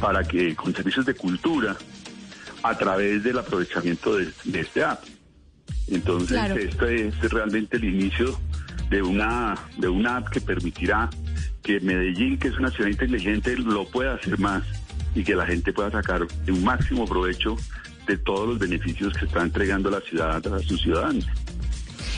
para 0.00 0.22
que 0.22 0.54
con 0.54 0.72
servicios 0.72 1.04
de 1.04 1.14
cultura, 1.14 1.76
a 2.62 2.78
través 2.78 3.24
del 3.24 3.36
aprovechamiento 3.38 4.16
de, 4.16 4.30
de 4.44 4.60
este 4.60 4.84
app. 4.84 5.02
Entonces, 5.88 6.28
Claro. 6.28 6.54
este 6.54 7.08
es 7.08 7.20
realmente 7.28 7.76
el 7.76 7.84
inicio 7.86 8.38
de 8.88 9.02
una, 9.02 9.56
de 9.78 9.88
una 9.88 10.18
app 10.18 10.28
que 10.28 10.40
permitirá 10.40 11.10
que 11.64 11.80
Medellín, 11.80 12.38
que 12.38 12.46
es 12.46 12.56
una 12.56 12.70
ciudad 12.70 12.88
inteligente, 12.88 13.56
lo 13.56 13.88
pueda 13.88 14.14
hacer 14.14 14.38
más 14.38 14.62
y 15.16 15.24
que 15.24 15.34
la 15.34 15.44
gente 15.44 15.72
pueda 15.72 15.90
sacar 15.90 16.24
un 16.46 16.64
máximo 16.64 17.04
provecho 17.04 17.56
de 18.06 18.16
todos 18.16 18.48
los 18.48 18.58
beneficios 18.60 19.12
que 19.14 19.24
está 19.24 19.42
entregando 19.42 19.90
la 19.90 20.00
ciudad 20.02 20.46
a 20.46 20.58
sus 20.60 20.80
ciudadanos. 20.82 21.26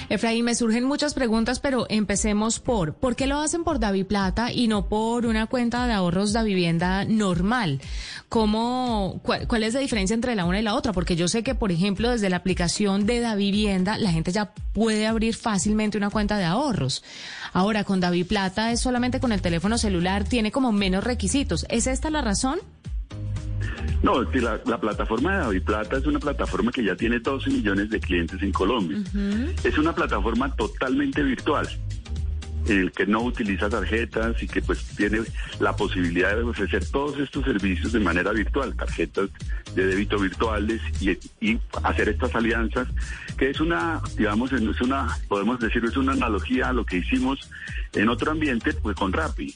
Efraín, 0.09 0.45
me 0.45 0.55
surgen 0.55 0.85
muchas 0.85 1.15
preguntas, 1.15 1.59
pero 1.59 1.87
empecemos 1.89 2.61
por, 2.61 2.95
¿por 2.95 3.17
qué 3.17 3.27
lo 3.27 3.41
hacen 3.41 3.65
por 3.65 3.81
David 3.81 4.07
Plata 4.07 4.53
y 4.53 4.69
no 4.69 4.89
por 4.89 5.27
una 5.27 5.47
cuenta 5.47 5.87
de 5.87 5.95
ahorros 5.95 6.33
de 6.33 6.45
vivienda 6.45 7.05
normal? 7.05 7.81
¿Cómo, 8.29 9.21
cuál, 9.25 9.49
cuál 9.49 9.65
es 9.65 9.75
la 9.75 9.81
diferencia 9.81 10.15
entre 10.15 10.37
la 10.37 10.45
una 10.45 10.61
y 10.61 10.63
la 10.63 10.75
otra? 10.75 10.93
Porque 10.93 11.17
yo 11.17 11.27
sé 11.27 11.43
que, 11.43 11.57
por 11.57 11.73
ejemplo, 11.73 12.11
desde 12.11 12.31
la 12.31 12.37
aplicación 12.37 13.05
de 13.05 13.21
Davivienda, 13.21 13.99
la 13.99 14.13
gente 14.13 14.31
ya 14.31 14.53
puede 14.73 15.07
abrir 15.07 15.35
fácilmente 15.35 15.99
una 15.99 16.11
cuenta 16.11 16.39
de 16.39 16.45
ahorros. 16.45 17.03
Ahora, 17.53 17.83
con 17.83 17.99
David 17.99 18.27
Plata 18.27 18.71
es 18.71 18.81
solamente 18.81 19.19
con 19.19 19.33
el 19.33 19.43
teléfono 19.43 19.77
celular, 19.77 20.23
tiene 20.23 20.53
como 20.53 20.71
menos 20.71 21.03
requisitos. 21.03 21.67
¿Es 21.69 21.87
esta 21.89 22.11
la 22.11 22.23
razón? 22.23 22.61
No, 24.03 24.23
es 24.23 24.29
que 24.29 24.41
la, 24.41 24.61
la 24.67 24.79
plataforma 24.79 25.33
de 25.33 25.39
David 25.39 25.63
Plata 25.63 25.97
es 25.97 26.07
una 26.07 26.19
plataforma 26.19 26.71
que 26.71 26.85
ya 26.85 26.97
tiene 26.97 27.19
12 27.19 27.51
millones 27.51 27.91
de 27.91 28.01
clientes 28.01 28.43
en 28.43 28.53
Colombia. 28.53 28.99
Es 29.65 29.79
una 29.79 29.95
plataforma 29.95 30.55
totalmente 30.55 31.23
virtual, 31.23 31.69
el 32.69 32.93
que 32.93 33.07
no 33.07 33.23
utiliza 33.23 33.69
tarjetas 33.69 34.43
y 34.43 34.49
que 34.49 34.61
pues 34.61 34.85
tiene 34.97 35.21
la 35.61 35.75
posibilidad 35.75 36.37
de 36.37 36.43
ofrecer 36.43 36.85
todos 36.91 37.19
estos 37.19 37.45
servicios 37.45 37.93
de 37.93 38.01
manera 38.01 38.33
virtual, 38.33 38.75
tarjetas 38.77 39.31
de 39.75 39.87
débito 39.87 40.19
virtuales 40.19 40.81
y, 41.01 41.11
y 41.41 41.59
hacer 41.83 42.09
estas 42.09 42.35
alianzas, 42.35 42.89
que 43.37 43.51
es 43.51 43.61
una, 43.61 44.01
digamos, 44.17 44.53
es 44.53 44.81
una, 44.81 45.17
podemos 45.29 45.59
decir, 45.61 45.85
es 45.85 45.97
una 45.97 46.13
analogía 46.13 46.69
a 46.69 46.73
lo 46.73 46.85
que 46.85 46.99
hicimos 46.99 47.51
en 47.93 48.09
otro 48.09 48.33
ambiente, 48.33 48.73
pues 48.73 48.97
con 48.97 49.13
Rappi 49.13 49.55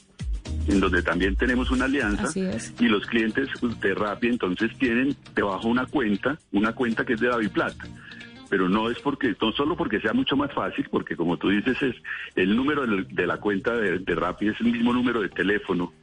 en 0.71 0.79
donde 0.79 1.03
también 1.03 1.35
tenemos 1.35 1.69
una 1.69 1.85
alianza 1.85 2.23
Así 2.23 2.41
es. 2.41 2.73
y 2.79 2.87
los 2.87 3.05
clientes 3.05 3.49
de 3.81 3.93
Rappi 3.93 4.27
entonces 4.27 4.71
tienen 4.77 5.15
debajo 5.35 5.67
una 5.67 5.85
cuenta, 5.85 6.37
una 6.51 6.73
cuenta 6.73 7.05
que 7.05 7.13
es 7.13 7.19
de 7.19 7.27
David 7.27 7.51
Plata. 7.51 7.85
Pero 8.49 8.67
no 8.67 8.89
es 8.89 8.99
porque, 8.99 9.35
no 9.41 9.51
solo 9.53 9.77
porque 9.77 10.01
sea 10.01 10.13
mucho 10.13 10.35
más 10.35 10.53
fácil, 10.53 10.87
porque 10.89 11.15
como 11.15 11.37
tú 11.37 11.49
dices, 11.49 11.81
es 11.81 11.95
el 12.35 12.55
número 12.55 12.85
de, 12.85 13.27
la 13.27 13.37
cuenta 13.37 13.75
de, 13.75 13.99
de 13.99 14.15
Rappi 14.15 14.49
es 14.49 14.59
el 14.59 14.71
mismo 14.71 14.91
número 14.91 15.21
de 15.21 15.29
teléfono 15.29 15.93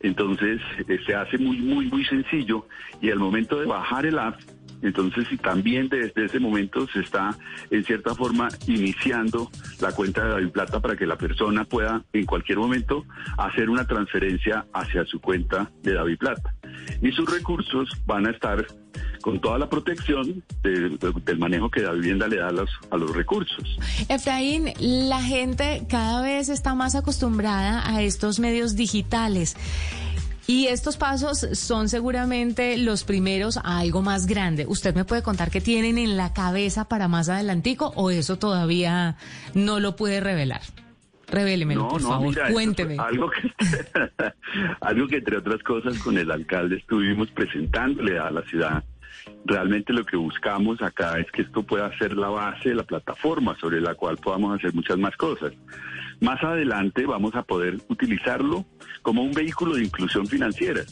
Entonces 0.00 0.60
eh, 0.86 0.98
se 1.04 1.14
hace 1.14 1.38
muy, 1.38 1.58
muy, 1.58 1.86
muy 1.86 2.04
sencillo 2.04 2.66
y 3.00 3.10
al 3.10 3.18
momento 3.18 3.58
de 3.58 3.66
bajar 3.66 4.06
el 4.06 4.18
app, 4.18 4.38
entonces 4.82 5.26
y 5.30 5.36
también 5.36 5.88
desde 5.88 6.24
ese 6.24 6.38
momento 6.40 6.86
se 6.92 7.00
está 7.00 7.36
en 7.70 7.84
cierta 7.84 8.14
forma 8.14 8.48
iniciando 8.66 9.50
la 9.80 9.92
cuenta 9.92 10.24
de 10.24 10.30
David 10.30 10.50
Plata 10.50 10.80
para 10.80 10.96
que 10.96 11.06
la 11.06 11.16
persona 11.16 11.64
pueda 11.64 12.02
en 12.12 12.24
cualquier 12.26 12.58
momento 12.58 13.04
hacer 13.36 13.68
una 13.70 13.86
transferencia 13.86 14.64
hacia 14.72 15.04
su 15.04 15.20
cuenta 15.20 15.70
de 15.82 15.94
David 15.94 16.18
Plata. 16.18 16.54
Y 17.02 17.12
sus 17.12 17.30
recursos 17.30 17.88
van 18.06 18.26
a 18.26 18.30
estar 18.30 18.66
con 19.22 19.40
toda 19.40 19.58
la 19.58 19.68
protección 19.68 20.42
de- 20.62 20.90
de- 20.90 21.12
del 21.24 21.38
manejo 21.38 21.70
que 21.70 21.80
la 21.80 21.92
vivienda 21.92 22.28
le 22.28 22.36
da 22.36 22.48
a 22.48 22.52
los, 22.52 22.70
a 22.90 22.96
los 22.96 23.14
recursos. 23.14 23.78
Efraín, 24.08 24.72
la 24.80 25.20
gente 25.22 25.82
cada 25.88 26.22
vez 26.22 26.48
está 26.48 26.74
más 26.74 26.94
acostumbrada 26.94 27.88
a 27.88 28.02
estos 28.02 28.38
medios 28.38 28.76
digitales. 28.76 29.56
Y 30.50 30.68
estos 30.68 30.96
pasos 30.96 31.46
son 31.52 31.90
seguramente 31.90 32.78
los 32.78 33.04
primeros 33.04 33.58
a 33.58 33.80
algo 33.80 34.00
más 34.00 34.26
grande. 34.26 34.64
¿Usted 34.66 34.94
me 34.94 35.04
puede 35.04 35.22
contar 35.22 35.50
qué 35.50 35.60
tienen 35.60 35.98
en 35.98 36.16
la 36.16 36.32
cabeza 36.32 36.88
para 36.88 37.06
más 37.06 37.28
adelantico 37.28 37.92
o 37.96 38.08
eso 38.08 38.38
todavía 38.38 39.16
no 39.52 39.78
lo 39.78 39.94
puede 39.94 40.20
revelar? 40.20 40.62
Revélemelo, 41.26 41.88
por 41.88 42.00
favor, 42.00 42.28
mira, 42.30 42.50
cuénteme. 42.50 42.96
Algo 42.98 43.30
que, 43.30 43.52
algo 44.80 45.06
que 45.06 45.16
entre 45.16 45.36
otras 45.36 45.62
cosas 45.62 45.98
con 45.98 46.16
el 46.16 46.30
alcalde 46.30 46.76
estuvimos 46.76 47.30
presentándole 47.32 48.18
a 48.18 48.30
la 48.30 48.40
ciudad. 48.44 48.82
Realmente 49.44 49.92
lo 49.92 50.06
que 50.06 50.16
buscamos 50.16 50.80
acá 50.80 51.18
es 51.18 51.30
que 51.30 51.42
esto 51.42 51.62
pueda 51.62 51.94
ser 51.98 52.16
la 52.16 52.30
base 52.30 52.74
la 52.74 52.84
plataforma 52.84 53.54
sobre 53.60 53.82
la 53.82 53.94
cual 53.94 54.16
podamos 54.16 54.58
hacer 54.58 54.72
muchas 54.72 54.96
más 54.96 55.14
cosas. 55.18 55.52
Más 56.20 56.42
adelante 56.42 57.06
vamos 57.06 57.34
a 57.34 57.42
poder 57.42 57.78
utilizarlo 57.88 58.64
como 59.02 59.22
un 59.22 59.32
vehículo 59.32 59.76
de 59.76 59.84
inclusión 59.84 60.26
financiera. 60.26 60.82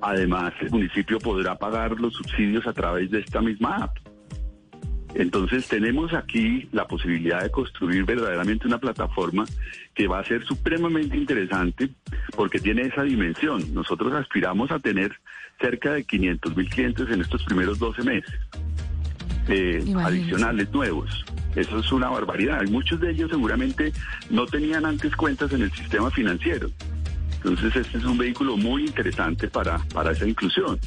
Además, 0.00 0.52
el 0.60 0.70
municipio 0.70 1.18
podrá 1.18 1.56
pagar 1.56 1.98
los 1.98 2.12
subsidios 2.14 2.66
a 2.66 2.72
través 2.72 3.10
de 3.10 3.20
esta 3.20 3.40
misma 3.40 3.76
app. 3.76 3.96
Entonces 5.14 5.68
tenemos 5.68 6.12
aquí 6.12 6.68
la 6.72 6.86
posibilidad 6.86 7.42
de 7.42 7.50
construir 7.50 8.04
verdaderamente 8.04 8.66
una 8.66 8.78
plataforma 8.78 9.44
que 9.94 10.08
va 10.08 10.18
a 10.18 10.24
ser 10.24 10.44
supremamente 10.44 11.16
interesante 11.16 11.90
porque 12.36 12.58
tiene 12.58 12.82
esa 12.82 13.04
dimensión. 13.04 13.72
Nosotros 13.72 14.12
aspiramos 14.12 14.72
a 14.72 14.80
tener 14.80 15.12
cerca 15.60 15.92
de 15.92 16.04
500 16.04 16.56
mil 16.56 16.68
clientes 16.68 17.08
en 17.10 17.20
estos 17.20 17.44
primeros 17.44 17.78
12 17.78 18.02
meses 18.02 18.34
eh, 19.48 19.84
adicionales 20.04 20.70
nuevos. 20.72 21.24
Eso 21.56 21.78
es 21.78 21.92
una 21.92 22.08
barbaridad. 22.08 22.62
Y 22.66 22.70
muchos 22.70 23.00
de 23.00 23.10
ellos 23.12 23.30
seguramente 23.30 23.92
no 24.30 24.46
tenían 24.46 24.84
antes 24.84 25.14
cuentas 25.16 25.52
en 25.52 25.62
el 25.62 25.72
sistema 25.72 26.10
financiero. 26.10 26.70
Entonces 27.36 27.76
este 27.76 27.98
es 27.98 28.04
un 28.04 28.16
vehículo 28.18 28.56
muy 28.56 28.86
interesante 28.86 29.48
para, 29.48 29.78
para 29.92 30.12
esa 30.12 30.26
inclusión. 30.26 30.78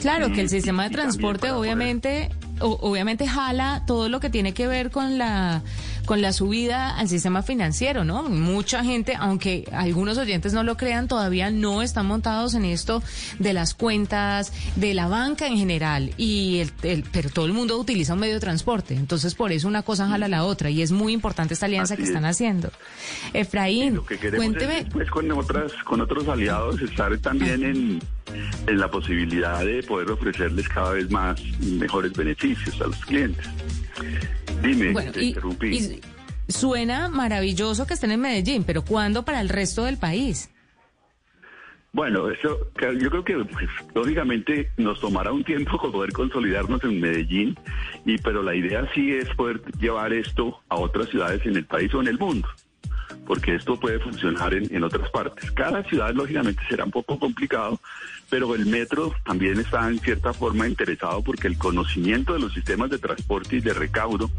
Claro, 0.00 0.32
que 0.32 0.40
el 0.40 0.48
sistema 0.48 0.84
de 0.84 0.90
transporte 0.90 1.48
poder- 1.48 1.54
obviamente 1.60 2.30
obviamente 2.60 3.26
jala 3.26 3.82
todo 3.86 4.08
lo 4.08 4.20
que 4.20 4.30
tiene 4.30 4.52
que 4.54 4.68
ver 4.68 4.90
con 4.90 5.18
la 5.18 5.62
con 6.06 6.20
la 6.20 6.32
subida 6.32 6.96
al 6.96 7.08
sistema 7.08 7.42
financiero, 7.42 8.04
¿no? 8.04 8.24
Mucha 8.24 8.82
gente, 8.84 9.14
aunque 9.18 9.64
algunos 9.72 10.18
oyentes 10.18 10.52
no 10.52 10.62
lo 10.64 10.76
crean, 10.76 11.06
todavía 11.08 11.50
no 11.50 11.80
están 11.82 12.06
montados 12.06 12.54
en 12.54 12.64
esto 12.64 13.02
de 13.38 13.52
las 13.52 13.74
cuentas 13.74 14.52
de 14.76 14.94
la 14.94 15.06
banca 15.06 15.46
en 15.46 15.56
general 15.56 16.12
y 16.16 16.58
el, 16.58 16.72
el- 16.82 17.04
pero 17.04 17.30
todo 17.30 17.46
el 17.46 17.52
mundo 17.52 17.78
utiliza 17.78 18.14
un 18.14 18.20
medio 18.20 18.34
de 18.34 18.40
transporte, 18.40 18.94
entonces 18.94 19.34
por 19.34 19.52
eso 19.52 19.68
una 19.68 19.82
cosa 19.82 20.08
jala 20.08 20.26
la 20.28 20.44
otra 20.44 20.70
y 20.70 20.82
es 20.82 20.90
muy 20.92 21.12
importante 21.12 21.54
esta 21.54 21.66
alianza 21.66 21.94
Así 21.94 22.02
que 22.02 22.08
están 22.08 22.24
es. 22.24 22.30
haciendo. 22.36 22.70
Efraín, 23.32 23.94
Lo 23.94 24.04
que 24.06 24.18
queremos 24.18 24.38
cuénteme. 24.46 24.78
es 24.78 24.84
después 24.86 25.10
con 25.10 25.30
otras 25.32 25.72
con 25.84 26.00
otros 26.00 26.26
aliados 26.28 26.80
estar 26.82 27.16
también 27.18 27.62
en, 27.64 28.02
en 28.66 28.78
la 28.78 28.90
posibilidad 28.90 29.64
de 29.64 29.82
poder 29.84 30.10
ofrecerles 30.10 30.68
cada 30.68 30.90
vez 30.92 31.10
más 31.10 31.40
mejores 31.60 32.12
beneficios 32.12 32.80
a 32.80 32.84
los 32.88 32.96
clientes. 33.04 33.46
Dime, 34.62 34.92
Bueno, 34.92 35.12
te 35.12 35.22
y, 35.24 35.28
interrumpí. 35.28 35.66
y 36.46 36.52
suena 36.52 37.08
maravilloso 37.08 37.86
que 37.86 37.94
estén 37.94 38.12
en 38.12 38.20
Medellín, 38.20 38.64
pero 38.64 38.82
¿cuándo 38.84 39.24
para 39.24 39.40
el 39.40 39.48
resto 39.48 39.84
del 39.84 39.96
país? 39.98 40.50
Bueno, 41.94 42.30
eso 42.30 42.58
yo 42.98 43.10
creo 43.10 43.24
que 43.24 43.34
pues, 43.44 43.68
lógicamente 43.94 44.70
nos 44.78 44.98
tomará 45.00 45.30
un 45.30 45.44
tiempo 45.44 45.78
poder 45.92 46.12
consolidarnos 46.12 46.82
en 46.84 47.00
Medellín, 47.00 47.56
y 48.06 48.16
pero 48.18 48.42
la 48.42 48.54
idea 48.54 48.88
sí 48.94 49.12
es 49.12 49.28
poder 49.34 49.60
llevar 49.78 50.12
esto 50.14 50.60
a 50.68 50.76
otras 50.76 51.08
ciudades 51.10 51.44
en 51.44 51.56
el 51.56 51.66
país 51.66 51.92
o 51.92 52.00
en 52.00 52.08
el 52.08 52.18
mundo, 52.18 52.48
porque 53.26 53.54
esto 53.54 53.78
puede 53.78 53.98
funcionar 54.00 54.52
en, 54.54 54.74
en 54.74 54.82
otras 54.84 55.08
partes. 55.10 55.50
Cada 55.52 55.82
ciudad 55.84 56.12
lógicamente 56.14 56.62
será 56.68 56.84
un 56.84 56.90
poco 56.90 57.18
complicado, 57.18 57.80
pero 58.28 58.54
el 58.54 58.66
metro 58.66 59.14
también 59.24 59.58
está 59.60 59.88
en 59.88 59.98
cierta 60.00 60.32
forma 60.32 60.66
interesado 60.66 61.22
porque 61.22 61.46
el 61.48 61.56
conocimiento 61.58 62.32
de 62.32 62.40
los 62.40 62.52
sistemas 62.52 62.90
de 62.90 62.98
transporte 62.98 63.56
y 63.56 63.60
de 63.60 63.74
recaudo 63.74 64.30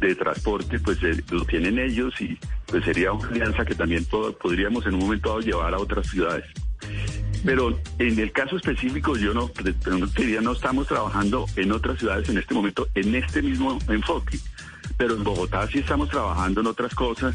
de 0.00 0.14
transporte 0.14 0.78
pues 0.78 1.02
eh, 1.02 1.22
lo 1.30 1.44
tienen 1.44 1.78
ellos 1.78 2.18
y 2.20 2.38
pues 2.66 2.84
sería 2.84 3.12
una 3.12 3.28
alianza 3.28 3.64
que 3.64 3.74
también 3.74 4.04
pod- 4.06 4.36
podríamos 4.38 4.86
en 4.86 4.94
un 4.94 5.00
momento 5.00 5.28
dado 5.30 5.40
llevar 5.40 5.74
a 5.74 5.78
otras 5.78 6.06
ciudades. 6.08 6.44
Pero 7.44 7.76
en 7.98 8.18
el 8.20 8.30
caso 8.30 8.56
específico, 8.56 9.16
yo 9.16 9.34
no, 9.34 9.48
te 9.48 9.74
diría, 10.22 10.40
no 10.40 10.52
estamos 10.52 10.86
trabajando 10.86 11.46
en 11.56 11.72
otras 11.72 11.98
ciudades 11.98 12.28
en 12.28 12.38
este 12.38 12.54
momento 12.54 12.86
en 12.94 13.14
este 13.16 13.42
mismo 13.42 13.78
enfoque. 13.88 14.38
Pero 14.96 15.14
en 15.16 15.24
Bogotá 15.24 15.66
sí 15.68 15.78
estamos 15.78 16.08
trabajando 16.10 16.60
en 16.60 16.66
otras 16.66 16.94
cosas 16.94 17.34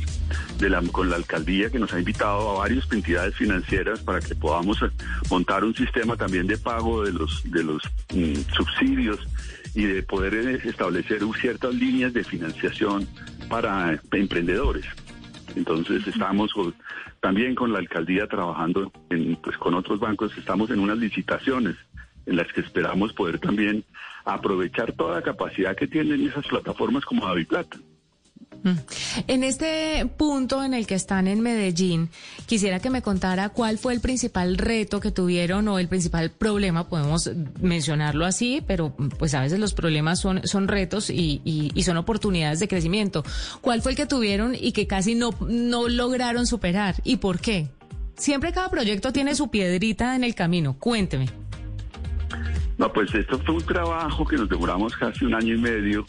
de 0.57 0.69
la, 0.69 0.81
con 0.83 1.09
la 1.09 1.15
alcaldía 1.15 1.69
que 1.69 1.79
nos 1.79 1.93
ha 1.93 1.99
invitado 1.99 2.51
a 2.51 2.59
varias 2.59 2.89
entidades 2.91 3.35
financieras 3.35 3.99
para 3.99 4.19
que 4.19 4.35
podamos 4.35 4.81
eh, 4.81 4.89
montar 5.29 5.63
un 5.63 5.75
sistema 5.75 6.15
también 6.15 6.47
de 6.47 6.57
pago 6.57 7.03
de 7.03 7.13
los, 7.13 7.41
de 7.49 7.63
los 7.63 7.81
mm, 8.13 8.33
subsidios 8.55 9.19
y 9.75 9.83
de 9.83 10.03
poder 10.03 10.33
eh, 10.35 10.59
establecer 10.63 11.21
ciertas 11.39 11.73
líneas 11.73 12.13
de 12.13 12.23
financiación 12.23 13.07
para 13.49 13.93
eh, 13.93 13.99
emprendedores. 14.11 14.85
Entonces 15.55 16.05
estamos 16.07 16.53
con- 16.53 16.75
también 17.19 17.55
con 17.55 17.73
la 17.73 17.79
alcaldía 17.79 18.27
trabajando 18.27 18.91
en, 19.09 19.35
pues, 19.37 19.57
con 19.57 19.73
otros 19.73 19.99
bancos, 19.99 20.31
estamos 20.37 20.69
en 20.69 20.79
unas 20.79 20.97
licitaciones 20.97 21.75
en 22.25 22.35
las 22.35 22.47
que 22.53 22.61
esperamos 22.61 23.13
poder 23.13 23.39
también 23.39 23.83
aprovechar 24.33 24.93
toda 24.93 25.15
la 25.15 25.21
capacidad 25.21 25.75
que 25.75 25.87
tienen 25.87 26.27
esas 26.27 26.45
plataformas 26.47 27.03
como 27.05 27.25
David 27.25 27.47
Plata. 27.47 27.77
En 29.27 29.43
este 29.45 30.05
punto 30.17 30.61
en 30.63 30.73
el 30.73 30.87
que 30.87 30.95
están 30.95 31.27
en 31.27 31.39
Medellín, 31.41 32.09
quisiera 32.47 32.79
que 32.79 32.89
me 32.89 33.01
contara 33.01 33.49
cuál 33.49 33.77
fue 33.77 33.93
el 33.93 34.01
principal 34.01 34.57
reto 34.57 34.99
que 34.99 35.11
tuvieron 35.11 35.67
o 35.69 35.79
el 35.79 35.87
principal 35.87 36.31
problema, 36.31 36.89
podemos 36.89 37.29
mencionarlo 37.61 38.25
así, 38.25 38.61
pero 38.67 38.93
pues 39.19 39.33
a 39.35 39.41
veces 39.41 39.59
los 39.59 39.73
problemas 39.73 40.19
son, 40.19 40.45
son 40.45 40.67
retos 40.67 41.09
y, 41.09 41.41
y- 41.45 41.71
y 41.75 41.83
son 41.83 41.95
oportunidades 41.97 42.59
de 42.59 42.67
crecimiento. 42.67 43.23
¿Cuál 43.61 43.81
fue 43.81 43.91
el 43.91 43.97
que 43.97 44.05
tuvieron 44.05 44.53
y 44.59 44.73
que 44.73 44.85
casi 44.87 45.15
no, 45.15 45.29
no 45.47 45.87
lograron 45.87 46.45
superar? 46.47 46.95
¿Y 47.05 47.17
por 47.17 47.39
qué? 47.39 47.67
Siempre 48.17 48.51
cada 48.51 48.69
proyecto 48.69 49.13
tiene 49.13 49.35
su 49.35 49.49
piedrita 49.49 50.15
en 50.15 50.23
el 50.25 50.35
camino. 50.35 50.75
Cuénteme. 50.77 51.27
No, 52.77 52.93
pues 52.93 53.13
esto 53.15 53.39
fue 53.39 53.55
un 53.55 53.63
trabajo 53.63 54.25
que 54.25 54.37
nos 54.37 54.47
demoramos 54.49 54.95
casi 54.95 55.25
un 55.25 55.33
año 55.33 55.55
y 55.55 55.57
medio 55.57 56.05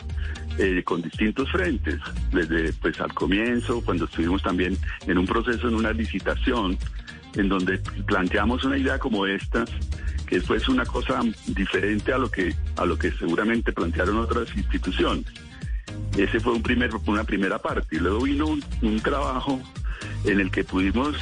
eh, 0.58 0.82
con 0.84 1.00
distintos 1.00 1.50
frentes, 1.50 1.98
desde 2.30 2.72
pues 2.74 3.00
al 3.00 3.14
comienzo, 3.14 3.82
cuando 3.82 4.04
estuvimos 4.04 4.42
también 4.42 4.76
en 5.06 5.18
un 5.18 5.26
proceso, 5.26 5.68
en 5.68 5.74
una 5.74 5.92
licitación, 5.92 6.76
en 7.36 7.48
donde 7.48 7.78
planteamos 8.06 8.64
una 8.64 8.76
idea 8.76 8.98
como 8.98 9.26
esta, 9.26 9.64
que 10.26 10.42
fue 10.42 10.58
una 10.68 10.84
cosa 10.84 11.20
diferente 11.46 12.12
a 12.12 12.18
lo 12.18 12.30
que 12.30 12.54
a 12.76 12.84
lo 12.84 12.98
que 12.98 13.12
seguramente 13.12 13.72
plantearon 13.72 14.18
otras 14.18 14.54
instituciones. 14.54 15.24
Ese 16.18 16.38
fue 16.38 16.52
un 16.52 16.62
primer, 16.62 16.90
una 17.06 17.24
primera 17.24 17.58
parte. 17.58 17.96
Y 17.96 17.98
luego 18.00 18.22
vino 18.22 18.46
un, 18.46 18.62
un 18.82 19.00
trabajo 19.00 19.60
en 20.24 20.40
el 20.40 20.50
que 20.50 20.64
pudimos 20.64 21.16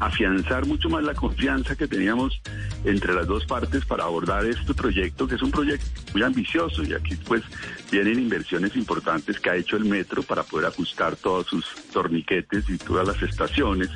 afianzar 0.00 0.66
mucho 0.66 0.88
más 0.88 1.02
la 1.04 1.14
confianza 1.14 1.74
que 1.76 1.88
teníamos 1.88 2.40
entre 2.84 3.12
las 3.14 3.26
dos 3.26 3.44
partes 3.46 3.84
para 3.84 4.04
abordar 4.04 4.44
este 4.46 4.72
proyecto, 4.74 5.26
que 5.26 5.34
es 5.34 5.42
un 5.42 5.50
proyecto 5.50 5.86
muy 6.12 6.22
ambicioso 6.22 6.82
y 6.84 6.92
aquí 6.94 7.16
pues 7.26 7.42
vienen 7.90 8.18
inversiones 8.20 8.76
importantes 8.76 9.40
que 9.40 9.50
ha 9.50 9.56
hecho 9.56 9.76
el 9.76 9.84
metro 9.84 10.22
para 10.22 10.42
poder 10.42 10.66
ajustar 10.66 11.16
todos 11.16 11.46
sus 11.48 11.64
torniquetes 11.92 12.68
y 12.68 12.78
todas 12.78 13.06
las 13.08 13.20
estaciones 13.22 13.88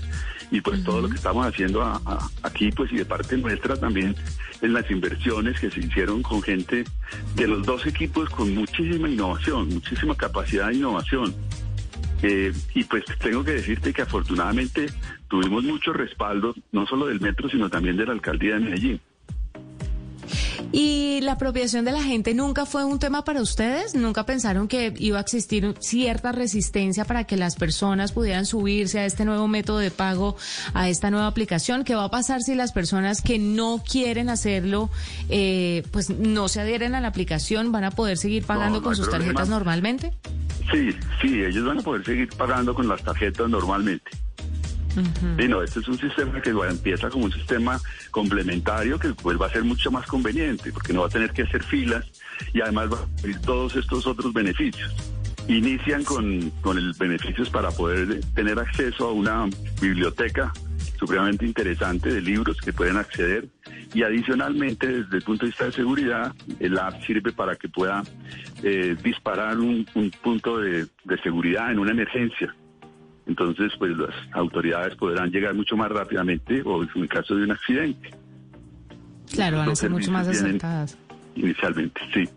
y 0.50 0.60
pues 0.60 0.82
todo 0.84 1.00
lo 1.02 1.08
que 1.08 1.16
estamos 1.16 1.46
haciendo 1.46 1.82
a- 1.82 2.00
a- 2.04 2.28
aquí 2.42 2.70
pues 2.72 2.92
y 2.92 2.96
de 2.96 3.04
parte 3.04 3.36
nuestra 3.38 3.76
también 3.76 4.14
en 4.60 4.72
las 4.72 4.90
inversiones 4.90 5.58
que 5.58 5.70
se 5.70 5.80
hicieron 5.80 6.22
con 6.22 6.42
gente 6.42 6.84
de 7.36 7.46
los 7.48 7.64
dos 7.64 7.86
equipos 7.86 8.28
con 8.30 8.54
muchísima 8.54 9.08
innovación, 9.08 9.68
muchísima 9.68 10.14
capacidad 10.16 10.68
de 10.68 10.74
innovación. 10.74 11.34
Eh, 12.24 12.52
y 12.74 12.84
pues 12.84 13.04
tengo 13.18 13.42
que 13.42 13.50
decirte 13.52 13.92
que 13.92 14.02
afortunadamente 14.02 14.86
tuvimos 15.33 15.64
mucho 15.64 15.95
respaldo, 15.95 16.55
no 16.73 16.87
solo 16.87 17.07
del 17.07 17.18
metro, 17.18 17.49
sino 17.49 17.71
también 17.71 17.97
de 17.97 18.05
la 18.05 18.12
alcaldía 18.12 18.57
de 18.57 18.61
Medellín. 18.61 19.01
¿Y 20.73 21.21
la 21.23 21.33
apropiación 21.33 21.87
de 21.87 21.92
la 21.92 22.03
gente 22.03 22.35
nunca 22.35 22.66
fue 22.66 22.85
un 22.85 22.99
tema 22.99 23.25
para 23.25 23.40
ustedes? 23.40 23.95
¿Nunca 23.95 24.27
pensaron 24.27 24.68
que 24.68 24.92
iba 24.99 25.16
a 25.16 25.23
existir 25.23 25.75
cierta 25.81 26.33
resistencia 26.33 27.07
para 27.07 27.25
que 27.25 27.38
las 27.38 27.57
personas 27.57 28.12
pudieran 28.12 28.45
subirse 28.45 28.99
a 29.01 29.07
este 29.07 29.25
nuevo 29.25 29.49
método 29.49 29.79
de 29.79 29.90
pago, 29.90 30.37
a 30.75 30.90
esta 30.90 31.11
nueva 31.11 31.29
aplicación? 31.29 31.83
¿Qué 31.85 31.95
va 31.95 32.05
a 32.05 32.11
pasar 32.11 32.42
si 32.42 32.55
las 32.55 32.73
personas 32.73 33.23
que 33.23 33.38
no 33.38 33.83
quieren 33.90 34.29
hacerlo, 34.29 34.90
eh, 35.31 35.83
pues 35.92 36.11
no 36.11 36.49
se 36.49 36.61
adhieren 36.61 36.95
a 36.95 37.01
la 37.01 37.09
aplicación, 37.09 37.73
van 37.73 37.85
a 37.85 37.90
poder 37.90 38.18
seguir 38.18 38.45
pagando 38.45 38.75
No, 38.75 38.81
no 38.81 38.83
con 38.83 38.97
sus 38.97 39.07
problema. 39.09 39.33
tarjetas 39.33 39.49
normalmente? 39.49 40.12
Sí, 40.71 40.90
sí, 41.23 41.42
ellos 41.42 41.64
van 41.64 41.79
a 41.79 41.83
poder 41.83 42.05
seguir 42.05 42.29
pagando 42.37 42.75
con 42.75 42.87
las 42.87 43.03
tarjetas 43.03 43.49
normalmente. 43.49 44.11
Sí, 44.94 45.48
no, 45.48 45.62
este 45.62 45.81
es 45.81 45.88
un 45.88 45.98
sistema 45.98 46.40
que 46.40 46.50
empieza 46.50 47.09
como 47.09 47.24
un 47.24 47.33
sistema 47.33 47.81
complementario 48.11 48.98
que 48.98 49.14
pues 49.14 49.40
va 49.40 49.46
a 49.46 49.50
ser 49.50 49.64
mucho 49.64 49.90
más 49.90 50.07
conveniente 50.07 50.72
porque 50.72 50.92
no 50.92 51.00
va 51.00 51.07
a 51.07 51.11
tener 51.11 51.31
que 51.31 51.42
hacer 51.42 51.62
filas 51.62 52.05
y 52.52 52.61
además 52.61 52.92
va 52.92 52.98
a 52.98 53.22
tener 53.22 53.40
todos 53.40 53.76
estos 53.76 54.07
otros 54.07 54.33
beneficios. 54.33 54.94
Inician 55.48 56.05
con, 56.05 56.50
con 56.61 56.78
el 56.78 56.92
beneficios 56.98 57.50
para 57.50 57.70
poder 57.70 58.20
tener 58.35 58.59
acceso 58.59 59.09
a 59.09 59.12
una 59.12 59.48
biblioteca 59.81 60.52
supremamente 60.98 61.44
interesante 61.46 62.12
de 62.12 62.20
libros 62.20 62.59
que 62.61 62.72
pueden 62.72 62.96
acceder 62.96 63.48
y 63.92 64.05
adicionalmente 64.05 64.87
desde 64.87 65.16
el 65.16 65.22
punto 65.22 65.44
de 65.44 65.50
vista 65.50 65.64
de 65.64 65.72
seguridad 65.72 66.33
el 66.61 66.78
app 66.78 67.02
sirve 67.05 67.33
para 67.33 67.57
que 67.57 67.68
pueda 67.68 68.02
eh, 68.62 68.96
disparar 69.02 69.59
un, 69.59 69.87
un 69.94 70.11
punto 70.11 70.59
de, 70.59 70.87
de 71.05 71.18
seguridad 71.22 71.72
en 71.72 71.81
una 71.81 71.90
emergencia 71.90 72.55
entonces, 73.26 73.72
pues 73.78 73.96
las 73.96 74.14
autoridades 74.32 74.96
podrán 74.96 75.30
llegar 75.30 75.54
mucho 75.54 75.76
más 75.76 75.90
rápidamente 75.90 76.62
o 76.64 76.82
en 76.82 76.90
el 76.94 77.08
caso 77.08 77.35
de 77.35 77.44
un 77.44 77.52
accidente. 77.52 78.11
Claro, 79.32 79.58
van 79.58 79.70
a 79.70 79.76
ser 79.76 79.90
mucho 79.90 80.11
más 80.11 80.28
acertadas. 80.28 80.98
Inicialmente, 81.37 82.00
sí. 82.12 82.28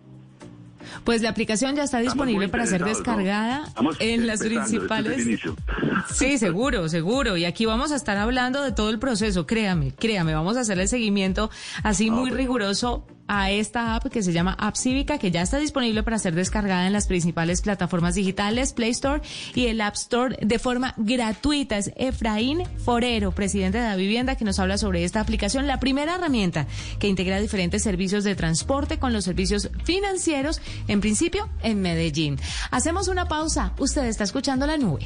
Pues 1.04 1.21
la 1.21 1.30
aplicación 1.30 1.76
ya 1.76 1.84
está 1.84 2.00
disponible 2.00 2.48
para 2.48 2.65
ser 2.65 2.84
descargada 2.84 3.63
en 4.00 4.28
las 4.28 4.41
principales. 4.41 5.26
Sí, 6.12 6.38
seguro, 6.38 6.88
seguro. 6.88 7.36
Y 7.36 7.45
aquí 7.45 7.65
vamos 7.65 7.91
a 7.91 7.95
estar 7.95 8.17
hablando 8.17 8.62
de 8.62 8.71
todo 8.71 8.91
el 8.91 9.00
proceso, 9.00 9.48
créame, 9.48 9.91
créame. 9.91 10.36
Vamos 10.36 10.56
a 10.56 10.60
hacer 10.60 10.78
el 10.78 10.88
seguimiento 10.88 11.50
así 11.84 12.12
muy 12.12 12.30
riguroso 12.30 13.08
a 13.28 13.52
esta 13.52 13.96
app 13.96 14.08
que 14.08 14.24
se 14.24 14.34
llama 14.34 14.56
App 14.60 14.76
Cívica, 14.76 15.18
que 15.18 15.32
ya 15.32 15.42
está 15.42 15.58
disponible 15.58 16.04
para 16.04 16.20
ser 16.20 16.36
descargada 16.36 16.88
en 16.88 16.94
las 16.94 17.08
principales 17.08 17.62
plataformas 17.62 18.16
digitales, 18.16 18.74
Play 18.74 18.92
Store 18.92 19.22
y 19.54 19.68
el 19.68 19.82
App 19.82 19.96
Store 19.96 20.38
de 20.42 20.60
forma 20.60 20.94
gratuita. 20.98 21.78
Es 21.78 21.92
Efraín 21.96 22.64
Forero, 22.84 23.32
presidente 23.32 23.78
de 23.78 23.86
la 23.86 23.96
vivienda, 23.96 24.36
que 24.36 24.46
nos 24.46 24.60
habla 24.60 24.78
sobre 24.78 25.04
esta 25.04 25.22
aplicación, 25.22 25.68
la 25.68 25.80
primera 25.80 26.16
herramienta 26.16 26.68
que 27.00 27.08
integra 27.08 27.40
diferentes 27.40 27.84
servicios 27.84 28.24
de 28.24 28.36
transporte 28.36 29.00
con 29.00 29.14
los 29.14 29.24
servicios 29.24 29.70
financieros, 29.84 30.62
en 30.88 31.02
principio 31.02 31.50
en 31.64 31.82
Medellín. 31.82 32.38
Hacemos 32.72 33.08
una 33.08 33.28
pausa. 33.28 33.74
Usted 33.80 34.06
está 34.06 34.24
escuchando 34.24 34.68
la 34.68 34.78
nube. 34.78 35.06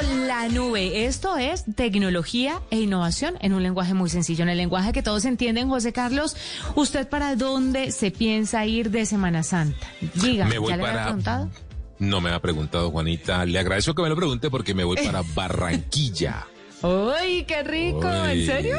Escuchando 0.00 0.26
La 0.26 0.48
Nube. 0.48 1.06
Esto 1.06 1.36
es 1.36 1.64
tecnología 1.74 2.60
e 2.70 2.80
innovación 2.80 3.34
en 3.40 3.52
un 3.52 3.62
lenguaje 3.62 3.94
muy 3.94 4.08
sencillo, 4.10 4.42
en 4.42 4.48
el 4.50 4.58
lenguaje 4.58 4.92
que 4.92 5.02
todos 5.02 5.24
entienden. 5.24 5.68
José 5.68 5.92
Carlos, 5.92 6.36
¿usted 6.74 7.08
para 7.08 7.36
dónde 7.36 7.90
se 7.92 8.10
piensa 8.10 8.64
ir 8.66 8.90
de 8.90 9.06
Semana 9.06 9.42
Santa? 9.42 9.86
Dígame, 10.14 10.54
¿ya 10.68 10.76
le 10.76 10.82
para- 10.82 11.04
preguntado? 11.04 11.50
No 11.98 12.20
me 12.20 12.30
ha 12.30 12.40
preguntado, 12.40 12.90
Juanita. 12.90 13.44
Le 13.44 13.58
agradezco 13.58 13.94
que 13.94 14.02
me 14.02 14.08
lo 14.08 14.16
pregunte 14.16 14.50
porque 14.50 14.72
me 14.74 14.84
voy 14.84 14.96
para 15.04 15.22
Barranquilla. 15.34 16.46
¡Uy, 16.82 17.44
qué 17.48 17.62
rico! 17.64 18.08
¿En 18.08 18.46
serio? 18.46 18.76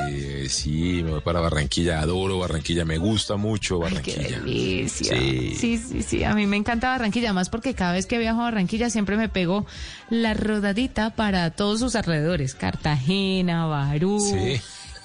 Sí, 0.47 1.01
me 1.03 1.11
voy 1.11 1.21
para 1.21 1.41
Barranquilla. 1.41 1.99
Adoro 1.99 2.39
Barranquilla. 2.39 2.85
Me 2.85 2.97
gusta 2.97 3.35
mucho 3.35 3.83
Ay, 3.85 3.97
qué 4.01 4.15
Barranquilla. 4.15 4.39
delicia. 4.39 5.17
Sí. 5.19 5.55
Sí, 5.55 5.77
sí, 5.77 6.01
sí. 6.03 6.23
A 6.23 6.33
mí 6.33 6.47
me 6.47 6.55
encanta 6.55 6.89
Barranquilla, 6.89 7.33
más 7.33 7.49
porque 7.49 7.73
cada 7.73 7.93
vez 7.93 8.05
que 8.05 8.17
viajo 8.17 8.39
a 8.39 8.45
Barranquilla 8.45 8.89
siempre 8.89 9.17
me 9.17 9.27
pego 9.27 9.65
la 10.09 10.33
rodadita 10.33 11.09
para 11.11 11.49
todos 11.51 11.81
sus 11.81 11.95
alrededores. 11.95 12.55
Cartagena, 12.55 13.65
Barú. 13.65 14.19
Sí. 14.21 14.61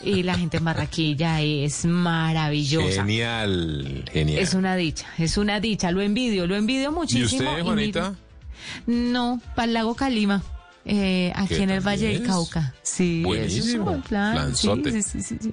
Y 0.09 0.23
la 0.23 0.37
gente 0.37 0.59
en 0.59 0.65
Barranquilla 0.65 1.41
es 1.41 1.85
maravillosa. 1.87 3.03
Genial, 3.03 4.05
genial. 4.13 4.39
Es 4.39 4.55
una 4.55 4.77
dicha, 4.77 5.07
es 5.19 5.37
una 5.37 5.59
dicha. 5.61 5.91
Lo 5.91 6.01
envidio, 6.03 6.47
lo 6.47 6.55
envidio 6.57 6.91
¿Y 6.91 6.95
muchísimo. 6.95 7.51
usted, 7.51 7.63
Juanita? 7.65 8.15
no, 8.87 9.41
para 9.57 9.67
el 9.67 9.75
lago 9.75 9.95
Calima. 9.95 10.43
Eh, 10.85 11.33
aquí 11.35 11.57
¿Qué 11.57 11.63
en 11.63 11.71
el 11.71 11.81
Valle 11.81 12.09
del? 12.09 12.23
Cauca. 12.25 12.75
Sí, 12.83 13.23
eso 13.27 13.33
es 13.33 13.75
un 13.75 13.85
Buenísimo. 13.85 14.03
plan. 14.03 14.55
Sí, 14.57 14.69
sí, 15.03 15.39
sí. 15.41 15.53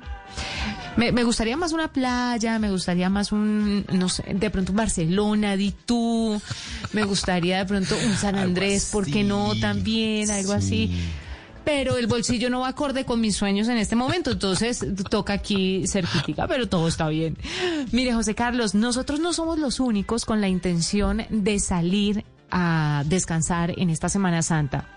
Me, 0.97 1.11
me 1.11 1.23
gustaría 1.23 1.55
más 1.57 1.71
una 1.73 1.91
playa, 1.91 2.59
me 2.59 2.69
gustaría 2.71 3.09
más 3.09 3.31
un, 3.31 3.85
no 3.91 4.09
sé, 4.09 4.23
de 4.33 4.49
pronto 4.49 4.71
un 4.71 4.77
Barcelona, 4.77 5.55
Ditú, 5.55 6.41
me 6.93 7.03
gustaría 7.03 7.59
de 7.59 7.65
pronto 7.65 7.95
un 8.05 8.13
San 8.15 8.35
Andrés, 8.37 8.89
¿por 8.91 9.05
qué 9.05 9.23
no? 9.23 9.53
También, 9.59 10.29
algo 10.31 10.53
así. 10.53 10.91
pero 11.63 11.97
el 11.97 12.07
bolsillo 12.07 12.49
no 12.49 12.61
va 12.61 12.69
acorde 12.69 13.05
con 13.05 13.21
mis 13.21 13.35
sueños 13.35 13.67
en 13.69 13.77
este 13.77 13.95
momento, 13.95 14.31
entonces 14.31 14.85
toca 15.09 15.33
aquí 15.33 15.85
ser 15.87 16.05
crítica, 16.05 16.47
pero 16.47 16.67
todo 16.67 16.87
está 16.87 17.07
bien. 17.09 17.37
Mire, 17.91 18.13
José 18.13 18.33
Carlos, 18.35 18.73
nosotros 18.75 19.19
no 19.19 19.31
somos 19.33 19.59
los 19.59 19.79
únicos 19.79 20.25
con 20.25 20.41
la 20.41 20.47
intención 20.49 21.23
de 21.29 21.59
salir 21.59 22.23
a 22.51 23.03
descansar 23.05 23.73
en 23.77 23.89
esta 23.89 24.09
Semana 24.09 24.41
Santa. 24.41 24.87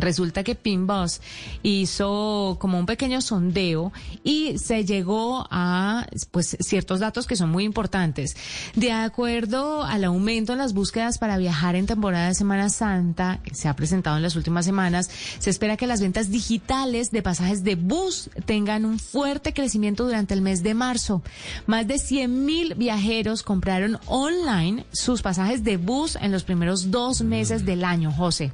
Resulta 0.00 0.42
que 0.44 0.54
Pinbus 0.54 1.20
hizo 1.62 2.56
como 2.60 2.78
un 2.78 2.86
pequeño 2.86 3.20
sondeo 3.20 3.92
y 4.24 4.58
se 4.58 4.84
llegó 4.84 5.46
a 5.50 6.06
pues 6.30 6.56
ciertos 6.60 7.00
datos 7.00 7.26
que 7.26 7.36
son 7.36 7.50
muy 7.50 7.64
importantes. 7.64 8.36
De 8.74 8.92
acuerdo 8.92 9.82
al 9.84 10.04
aumento 10.04 10.52
en 10.52 10.58
las 10.58 10.72
búsquedas 10.72 11.18
para 11.18 11.36
viajar 11.36 11.74
en 11.76 11.86
temporada 11.86 12.28
de 12.28 12.34
Semana 12.34 12.70
Santa, 12.70 13.40
que 13.42 13.54
se 13.54 13.68
ha 13.68 13.76
presentado 13.76 14.16
en 14.16 14.22
las 14.22 14.36
últimas 14.36 14.64
semanas, 14.64 15.10
se 15.38 15.50
espera 15.50 15.76
que 15.76 15.86
las 15.86 16.00
ventas 16.00 16.30
digitales 16.30 17.10
de 17.10 17.22
pasajes 17.22 17.64
de 17.64 17.74
bus 17.74 18.30
tengan 18.46 18.84
un 18.84 18.98
fuerte 18.98 19.52
crecimiento 19.52 20.04
durante 20.04 20.34
el 20.34 20.42
mes 20.42 20.62
de 20.62 20.74
marzo. 20.74 21.22
Más 21.66 21.86
de 21.86 21.98
100 21.98 22.44
mil 22.44 22.74
viajeros 22.74 23.42
compraron 23.42 23.98
online 24.06 24.84
sus 24.92 25.22
pasajes 25.22 25.64
de 25.64 25.76
bus 25.76 26.16
en 26.20 26.32
los 26.32 26.44
primeros 26.44 26.90
dos 26.90 27.22
meses 27.22 27.64
del 27.64 27.84
año, 27.84 28.12
José. 28.12 28.52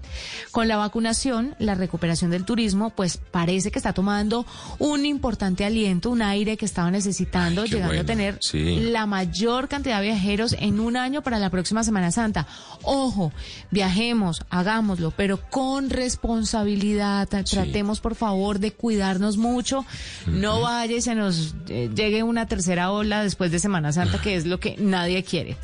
Con 0.51 0.69
la 0.69 0.77
vacunación, 0.77 1.34
la 1.59 1.75
recuperación 1.75 2.31
del 2.31 2.45
turismo, 2.45 2.91
pues 2.91 3.19
parece 3.19 3.71
que 3.71 3.79
está 3.79 3.93
tomando 3.93 4.47
un 4.79 5.05
importante 5.07 5.65
aliento, 5.65 6.11
un 6.11 6.23
aire 6.23 6.57
que 6.57 6.65
estaba 6.65 6.91
necesitando, 6.91 7.63
Ay, 7.63 7.69
llegando 7.69 8.01
a 8.01 8.05
tener 8.05 8.39
sí. 8.41 8.81
la 8.81 9.07
mayor 9.07 9.69
cantidad 9.69 10.01
de 10.01 10.07
viajeros 10.07 10.57
en 10.59 10.81
un 10.81 10.97
año 10.97 11.23
para 11.23 11.39
la 11.39 11.51
próxima 11.51 11.85
Semana 11.85 12.11
Santa. 12.11 12.47
Ojo, 12.83 13.33
viajemos, 13.71 14.43
hagámoslo, 14.51 15.11
pero 15.11 15.41
con 15.51 15.91
responsabilidad. 15.91 17.29
Tratemos, 17.29 18.01
por 18.01 18.15
favor, 18.15 18.59
de 18.59 18.73
cuidarnos 18.73 19.37
mucho. 19.37 19.85
No 20.27 20.61
vaya 20.61 20.97
y 20.97 21.01
se 21.01 21.15
nos 21.15 21.55
eh, 21.69 21.91
llegue 21.95 22.23
una 22.23 22.47
tercera 22.47 22.91
ola 22.91 23.23
después 23.23 23.51
de 23.51 23.59
Semana 23.59 23.93
Santa, 23.93 24.21
que 24.21 24.37
es 24.37 24.47
lo 24.47 24.61
que 24.61 24.77
nadie 24.79 25.23
quiere. 25.25 25.57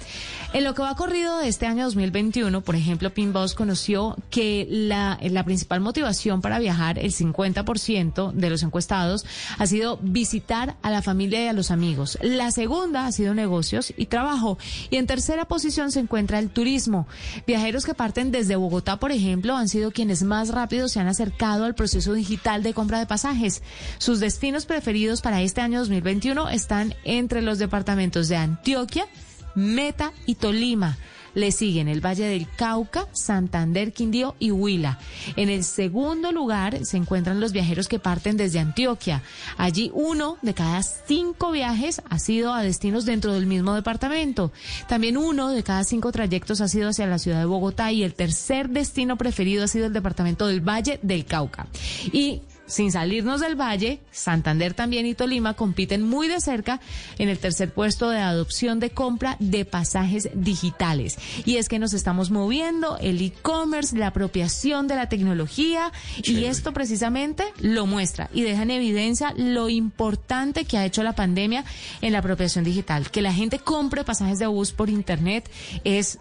En 0.52 0.64
lo 0.64 0.74
que 0.74 0.82
va 0.82 0.96
corrido 0.96 1.38
de 1.38 1.46
este 1.46 1.66
año 1.66 1.84
2021, 1.84 2.60
por 2.62 2.74
ejemplo, 2.74 3.10
Pinboss 3.10 3.54
conoció 3.54 4.16
que 4.30 4.66
la, 4.68 5.16
la 5.22 5.44
principal 5.44 5.78
motivación 5.78 6.40
para 6.40 6.58
viajar, 6.58 6.98
el 6.98 7.12
50% 7.12 8.32
de 8.32 8.50
los 8.50 8.64
encuestados, 8.64 9.24
ha 9.58 9.66
sido 9.68 9.98
visitar 10.02 10.76
a 10.82 10.90
la 10.90 11.02
familia 11.02 11.44
y 11.44 11.46
a 11.46 11.52
los 11.52 11.70
amigos. 11.70 12.18
La 12.20 12.50
segunda 12.50 13.06
ha 13.06 13.12
sido 13.12 13.32
negocios 13.32 13.94
y 13.96 14.06
trabajo. 14.06 14.58
Y 14.90 14.96
en 14.96 15.06
tercera 15.06 15.44
posición 15.44 15.92
se 15.92 16.00
encuentra 16.00 16.40
el 16.40 16.50
turismo. 16.50 17.06
Viajeros 17.46 17.86
que 17.86 17.94
parten 17.94 18.32
desde 18.32 18.56
Bogotá, 18.56 18.98
por 18.98 19.12
ejemplo, 19.12 19.56
han 19.56 19.68
sido 19.68 19.92
quienes 19.92 20.24
más 20.24 20.48
rápido 20.48 20.88
se 20.88 20.98
han 20.98 21.06
acercado 21.06 21.64
al 21.64 21.76
proceso 21.76 22.12
digital 22.12 22.64
de 22.64 22.74
compra 22.74 22.98
de 22.98 23.06
pasajes. 23.06 23.62
Sus 23.98 24.18
destinos 24.18 24.66
preferidos 24.66 25.20
para 25.20 25.42
este 25.42 25.60
año 25.60 25.78
2021 25.78 26.48
están 26.48 26.96
entre 27.04 27.40
los 27.40 27.60
departamentos 27.60 28.26
de 28.26 28.36
Antioquia, 28.36 29.06
Meta 29.54 30.12
y 30.26 30.36
Tolima. 30.36 30.96
Le 31.34 31.52
siguen 31.52 31.88
el 31.88 32.04
Valle 32.04 32.26
del 32.26 32.48
Cauca, 32.56 33.06
Santander, 33.12 33.92
Quindío 33.92 34.34
y 34.38 34.50
Huila. 34.50 34.98
En 35.36 35.48
el 35.48 35.64
segundo 35.64 36.32
lugar 36.32 36.84
se 36.84 36.96
encuentran 36.96 37.40
los 37.40 37.52
viajeros 37.52 37.86
que 37.86 38.00
parten 38.00 38.36
desde 38.36 38.58
Antioquia. 38.58 39.22
Allí 39.56 39.90
uno 39.94 40.38
de 40.42 40.54
cada 40.54 40.82
cinco 40.82 41.52
viajes 41.52 42.02
ha 42.08 42.18
sido 42.18 42.52
a 42.52 42.62
destinos 42.62 43.04
dentro 43.04 43.32
del 43.32 43.46
mismo 43.46 43.74
departamento. 43.74 44.50
También 44.88 45.16
uno 45.16 45.50
de 45.50 45.62
cada 45.62 45.84
cinco 45.84 46.10
trayectos 46.10 46.60
ha 46.60 46.68
sido 46.68 46.88
hacia 46.88 47.06
la 47.06 47.18
ciudad 47.18 47.38
de 47.38 47.44
Bogotá 47.44 47.92
y 47.92 48.02
el 48.02 48.14
tercer 48.14 48.68
destino 48.68 49.16
preferido 49.16 49.64
ha 49.64 49.68
sido 49.68 49.86
el 49.86 49.92
departamento 49.92 50.48
del 50.48 50.60
Valle 50.60 50.98
del 51.02 51.24
Cauca. 51.26 51.68
Y 52.12 52.42
sin 52.70 52.92
salirnos 52.92 53.40
del 53.40 53.60
valle, 53.60 54.00
Santander 54.12 54.72
también 54.74 55.04
y 55.04 55.14
Tolima 55.14 55.54
compiten 55.54 56.02
muy 56.02 56.28
de 56.28 56.40
cerca 56.40 56.80
en 57.18 57.28
el 57.28 57.38
tercer 57.38 57.72
puesto 57.74 58.08
de 58.08 58.20
adopción 58.20 58.80
de 58.80 58.90
compra 58.90 59.36
de 59.40 59.64
pasajes 59.64 60.30
digitales. 60.34 61.18
Y 61.44 61.56
es 61.56 61.68
que 61.68 61.78
nos 61.78 61.92
estamos 61.92 62.30
moviendo, 62.30 62.96
el 62.98 63.20
e-commerce, 63.20 63.96
la 63.96 64.06
apropiación 64.08 64.86
de 64.86 64.96
la 64.96 65.08
tecnología, 65.08 65.92
y 66.22 66.44
esto 66.44 66.72
precisamente 66.72 67.44
lo 67.60 67.86
muestra 67.86 68.30
y 68.32 68.42
deja 68.42 68.62
en 68.62 68.70
evidencia 68.70 69.34
lo 69.36 69.68
importante 69.68 70.64
que 70.64 70.78
ha 70.78 70.86
hecho 70.86 71.02
la 71.02 71.14
pandemia 71.14 71.64
en 72.00 72.12
la 72.12 72.20
apropiación 72.20 72.64
digital. 72.64 73.10
Que 73.10 73.22
la 73.22 73.32
gente 73.32 73.58
compre 73.58 74.04
pasajes 74.04 74.38
de 74.38 74.46
bus 74.46 74.72
por 74.72 74.88
internet 74.88 75.50
es 75.84 76.18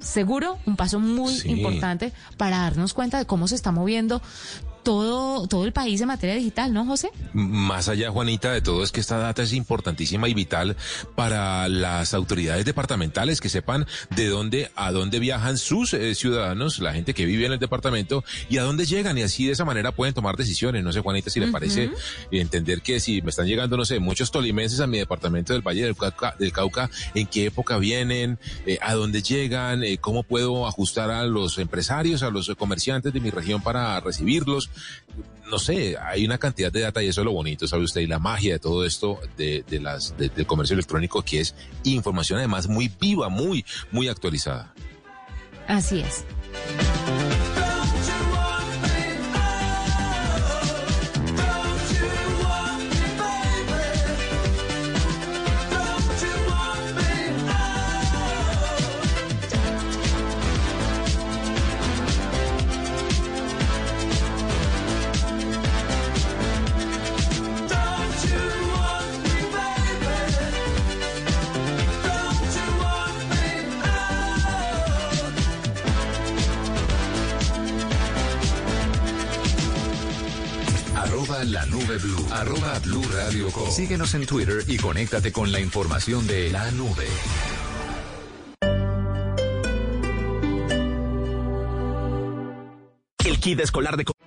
seguro 0.00 0.58
un 0.64 0.76
paso 0.76 0.98
muy 0.98 1.34
Sí. 1.34 1.50
importante 1.50 2.12
para 2.38 2.58
darnos 2.58 2.94
cuenta 2.94 3.18
de 3.18 3.26
cómo 3.26 3.46
se 3.48 3.54
está 3.54 3.70
moviendo 3.70 4.22
todo, 4.82 5.46
todo 5.46 5.64
el 5.64 5.72
país 5.72 6.00
en 6.00 6.08
materia 6.08 6.34
digital, 6.34 6.72
¿no, 6.72 6.84
José? 6.86 7.10
Más 7.32 7.88
allá, 7.88 8.10
Juanita, 8.10 8.52
de 8.52 8.60
todo 8.60 8.82
es 8.82 8.92
que 8.92 9.00
esta 9.00 9.18
data 9.18 9.42
es 9.42 9.52
importantísima 9.52 10.28
y 10.28 10.34
vital 10.34 10.76
para 11.14 11.68
las 11.68 12.14
autoridades 12.14 12.64
departamentales 12.64 13.40
que 13.40 13.48
sepan 13.48 13.86
de 14.16 14.28
dónde 14.28 14.70
a 14.76 14.92
dónde 14.92 15.18
viajan 15.18 15.58
sus 15.58 15.94
eh, 15.94 16.14
ciudadanos, 16.14 16.78
la 16.78 16.92
gente 16.92 17.14
que 17.14 17.24
vive 17.24 17.46
en 17.46 17.52
el 17.52 17.58
departamento 17.58 18.24
y 18.48 18.58
a 18.58 18.62
dónde 18.62 18.86
llegan 18.86 19.16
y 19.18 19.22
así 19.22 19.46
de 19.46 19.52
esa 19.52 19.64
manera 19.64 19.92
pueden 19.92 20.14
tomar 20.14 20.36
decisiones. 20.36 20.82
No 20.82 20.92
sé, 20.92 21.00
Juanita, 21.00 21.30
si 21.30 21.40
le 21.40 21.48
parece 21.48 21.90
entender 22.30 22.82
que 22.82 23.00
si 23.00 23.22
me 23.22 23.30
están 23.30 23.46
llegando, 23.46 23.76
no 23.76 23.84
sé, 23.84 24.00
muchos 24.00 24.30
tolimenses 24.30 24.80
a 24.80 24.86
mi 24.86 24.98
departamento 24.98 25.52
del 25.52 25.62
Valle 25.62 25.84
del 25.84 25.96
Cauca, 25.96 26.34
del 26.38 26.52
Cauca 26.52 26.90
en 27.14 27.26
qué 27.26 27.46
época 27.46 27.78
vienen, 27.78 28.38
eh, 28.66 28.78
a 28.80 28.94
dónde 28.94 29.22
llegan, 29.22 29.82
eh, 29.82 29.98
cómo 29.98 30.22
puedo 30.22 30.66
ajustar 30.66 31.10
a 31.10 31.24
los 31.24 31.58
empresarios, 31.58 32.22
a 32.22 32.30
los 32.30 32.50
comerciantes 32.56 33.12
de 33.12 33.20
mi 33.20 33.30
región 33.30 33.62
para 33.62 34.00
recibirlos 34.00 34.69
no 35.50 35.58
sé, 35.58 35.96
hay 36.00 36.24
una 36.24 36.38
cantidad 36.38 36.70
de 36.70 36.80
data 36.80 37.02
y 37.02 37.08
eso 37.08 37.22
es 37.22 37.24
lo 37.24 37.32
bonito, 37.32 37.66
sabe 37.66 37.82
usted, 37.82 38.00
y 38.02 38.06
la 38.06 38.18
magia 38.20 38.52
de 38.52 38.58
todo 38.60 38.84
esto 38.86 39.18
de, 39.36 39.64
de 39.68 39.80
las 39.80 40.16
de- 40.16 40.28
del 40.28 40.46
comercio 40.46 40.74
electrónico 40.74 41.22
que 41.22 41.40
es 41.40 41.54
información 41.84 42.38
además 42.38 42.68
muy 42.68 42.90
viva, 43.00 43.28
muy 43.28 43.64
muy 43.90 44.06
actualizada. 44.08 44.72
Así 45.66 46.00
es. 46.00 46.24
La 81.44 81.64
nube 81.64 81.96
blue. 81.98 82.26
Arroba 82.32 82.78
blue 82.80 83.02
radio. 83.14 83.48
Síguenos 83.70 84.12
en 84.14 84.26
Twitter 84.26 84.62
y 84.66 84.76
conéctate 84.76 85.32
con 85.32 85.50
la 85.50 85.58
información 85.58 86.26
de 86.26 86.50
la 86.50 86.70
nube. 86.72 87.06
El 93.24 93.40
kit 93.40 93.60
escolar 93.60 93.96
de 93.96 94.04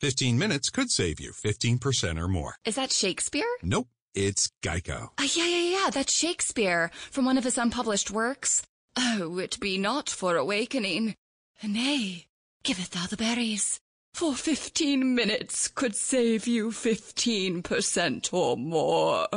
15 0.00 0.38
minutes 0.38 0.70
could 0.70 0.90
save 0.90 1.20
you 1.20 1.30
15% 1.32 2.18
or 2.18 2.26
more. 2.26 2.54
Is 2.64 2.76
that 2.76 2.90
Shakespeare? 2.90 3.44
Nope, 3.62 3.88
it's 4.14 4.50
Geico. 4.62 5.10
Uh, 5.18 5.28
yeah, 5.34 5.46
yeah, 5.46 5.78
yeah, 5.78 5.90
that's 5.90 6.14
Shakespeare 6.14 6.90
from 7.10 7.26
one 7.26 7.36
of 7.36 7.44
his 7.44 7.58
unpublished 7.58 8.10
works. 8.10 8.62
Oh, 8.96 9.38
it 9.38 9.60
be 9.60 9.76
not 9.76 10.08
for 10.08 10.36
awakening. 10.36 11.16
Nay, 11.62 12.24
giveth 12.62 12.90
thou 12.90 13.06
the 13.06 13.18
berries. 13.18 13.78
For 14.14 14.34
15 14.34 15.14
minutes 15.14 15.68
could 15.68 15.94
save 15.94 16.46
you 16.46 16.70
15% 16.70 18.32
or 18.32 18.56
more. 18.56 19.28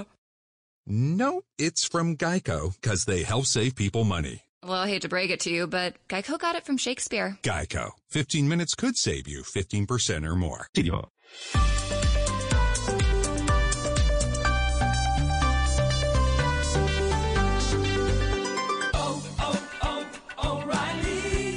Nope, 0.88 1.46
it's 1.58 1.86
from 1.86 2.16
Geico 2.16 2.74
because 2.82 3.04
they 3.04 3.24
help 3.24 3.46
save 3.46 3.76
people 3.76 4.06
money. 4.06 4.44
Well, 4.66 4.80
I 4.80 4.88
hate 4.88 5.02
to 5.02 5.10
break 5.10 5.30
it 5.30 5.42
to 5.42 5.50
you, 5.50 5.68
but 5.68 5.96
Geico 6.08 6.40
got 6.40 6.56
it 6.56 6.66
from 6.66 6.78
Shakespeare. 6.78 7.38
Geico. 7.44 7.92
15 8.12 8.48
minutes 8.48 8.76
could 8.76 8.96
save 8.96 9.28
you 9.28 9.44
15% 9.44 10.26
or 10.26 10.36
more. 10.36 10.68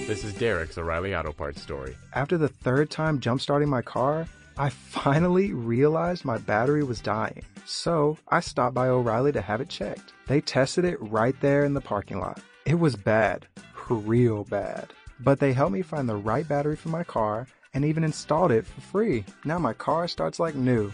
This 0.06 0.24
is 0.24 0.34
Derek's 0.34 0.78
O'Reilly 0.78 1.14
Auto 1.14 1.32
Parts 1.32 1.62
story. 1.62 1.96
After 2.14 2.38
the 2.38 2.48
third 2.48 2.90
time 2.90 3.20
jump 3.20 3.40
starting 3.40 3.68
my 3.68 3.82
car, 3.82 4.26
I 4.56 4.70
finally 4.70 5.52
realized 5.52 6.24
my 6.24 6.38
battery 6.38 6.82
was 6.82 7.00
dying. 7.00 7.42
So 7.66 8.18
I 8.28 8.40
stopped 8.40 8.74
by 8.74 8.88
O'Reilly 8.88 9.32
to 9.32 9.40
have 9.40 9.60
it 9.60 9.68
checked. 9.68 10.12
They 10.26 10.40
tested 10.40 10.84
it 10.84 10.96
right 11.00 11.38
there 11.40 11.64
in 11.64 11.74
the 11.74 11.80
parking 11.80 12.18
lot. 12.18 12.40
It 12.66 12.80
was 12.80 12.96
bad, 12.96 13.46
real 13.88 14.42
bad. 14.42 14.92
But 15.20 15.38
they 15.38 15.52
helped 15.52 15.72
me 15.72 15.82
find 15.82 16.08
the 16.08 16.16
right 16.16 16.46
battery 16.48 16.74
for 16.74 16.88
my 16.88 17.04
car 17.04 17.46
and 17.72 17.84
even 17.84 18.02
installed 18.02 18.50
it 18.50 18.66
for 18.66 18.80
free. 18.80 19.24
Now 19.44 19.60
my 19.60 19.72
car 19.72 20.08
starts 20.08 20.40
like 20.40 20.56
new. 20.56 20.90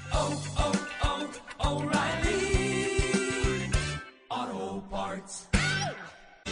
Auto 4.31 4.85
Parts. 4.91 5.47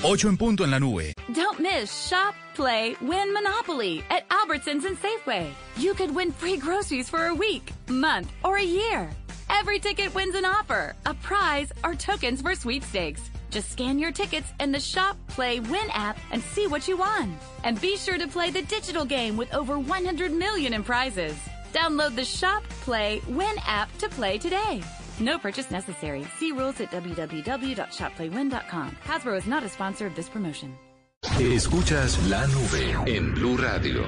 8 0.02 0.24
en 0.24 0.36
punto 0.38 0.64
en 0.64 0.70
la 0.70 0.78
nube. 0.78 1.12
Don't 1.34 1.60
miss 1.60 1.92
Shop, 2.08 2.34
Play, 2.54 2.96
Win 3.02 3.34
Monopoly 3.34 4.02
at 4.08 4.26
Albertsons 4.30 4.86
and 4.86 4.96
Safeway. 4.96 5.50
You 5.76 5.92
could 5.92 6.14
win 6.14 6.32
free 6.32 6.56
groceries 6.56 7.10
for 7.10 7.26
a 7.26 7.34
week, 7.34 7.74
month, 7.90 8.32
or 8.42 8.56
a 8.56 8.62
year. 8.62 9.10
Every 9.50 9.78
ticket 9.78 10.14
wins 10.14 10.34
an 10.34 10.46
offer, 10.46 10.94
a 11.04 11.12
prize, 11.12 11.70
or 11.84 11.94
tokens 11.94 12.40
for 12.40 12.54
sweepstakes. 12.54 13.20
Just 13.50 13.72
scan 13.72 13.98
your 13.98 14.12
tickets 14.12 14.52
in 14.60 14.70
the 14.70 14.80
Shop, 14.80 15.16
Play, 15.26 15.60
Win 15.60 15.88
app 15.92 16.18
and 16.30 16.40
see 16.40 16.66
what 16.66 16.86
you 16.86 16.96
won. 16.96 17.36
And 17.64 17.80
be 17.80 17.96
sure 17.96 18.16
to 18.16 18.28
play 18.28 18.50
the 18.50 18.62
digital 18.62 19.04
game 19.04 19.36
with 19.36 19.52
over 19.52 19.78
100 19.78 20.32
million 20.32 20.72
in 20.72 20.84
prizes. 20.84 21.36
Download 21.72 22.14
the 22.14 22.24
Shop, 22.24 22.62
Play, 22.84 23.20
Win 23.28 23.54
app 23.66 23.96
to 23.98 24.08
play 24.08 24.38
today. 24.38 24.82
No 25.18 25.38
purchase 25.38 25.70
necessary. 25.70 26.26
See 26.38 26.52
rules 26.52 26.80
at 26.80 26.90
www.shopplaywin.com. 26.90 28.96
Hasbro 29.04 29.36
is 29.36 29.46
not 29.46 29.64
a 29.64 29.68
sponsor 29.68 30.06
of 30.06 30.14
this 30.14 30.28
promotion. 30.28 30.76
Escuchas 31.22 32.16
la 32.30 32.46
nube 32.46 33.06
en 33.06 33.34
Blue 33.34 33.56
Radio. 33.56 34.04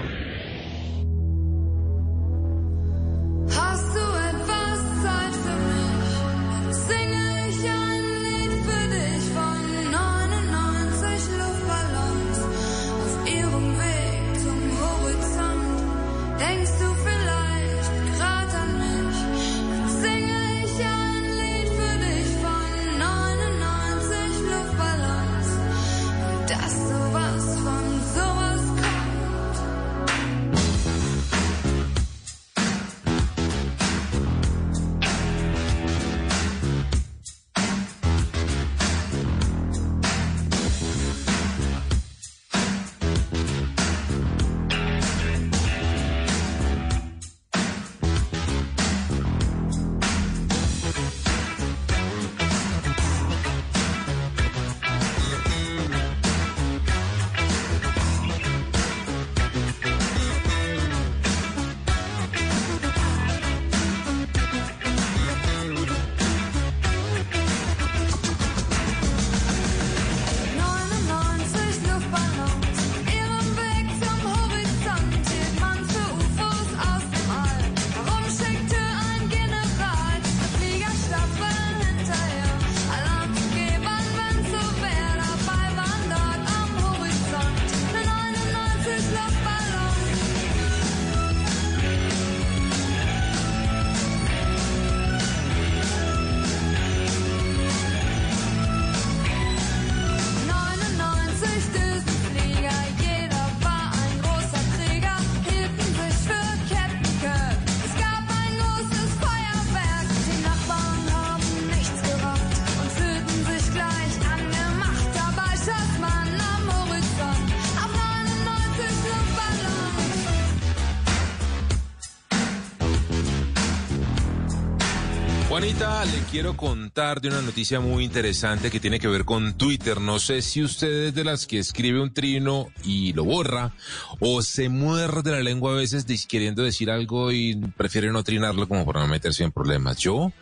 Quiero 126.32 126.56
contar 126.92 127.22
de 127.22 127.28
una 127.28 127.40
noticia 127.40 127.80
muy 127.80 128.04
interesante 128.04 128.70
que 128.70 128.78
tiene 128.78 129.00
que 129.00 129.08
ver 129.08 129.24
con 129.24 129.54
Twitter. 129.54 129.98
No 129.98 130.18
sé 130.18 130.42
si 130.42 130.62
usted 130.62 131.06
es 131.06 131.14
de 131.14 131.24
las 131.24 131.46
que 131.46 131.58
escribe 131.58 132.02
un 132.02 132.12
trino 132.12 132.68
y 132.84 133.14
lo 133.14 133.24
borra 133.24 133.72
o 134.20 134.42
se 134.42 134.68
muerde 134.68 135.30
la 135.30 135.40
lengua 135.40 135.72
a 135.72 135.76
veces 135.76 136.04
queriendo 136.26 136.62
decir 136.62 136.90
algo 136.90 137.32
y 137.32 137.54
prefiere 137.78 138.12
no 138.12 138.22
trinarlo 138.22 138.68
como 138.68 138.84
para 138.84 139.00
no 139.00 139.06
meterse 139.08 139.42
en 139.42 139.52
problemas. 139.52 139.96
Yo 140.00 140.32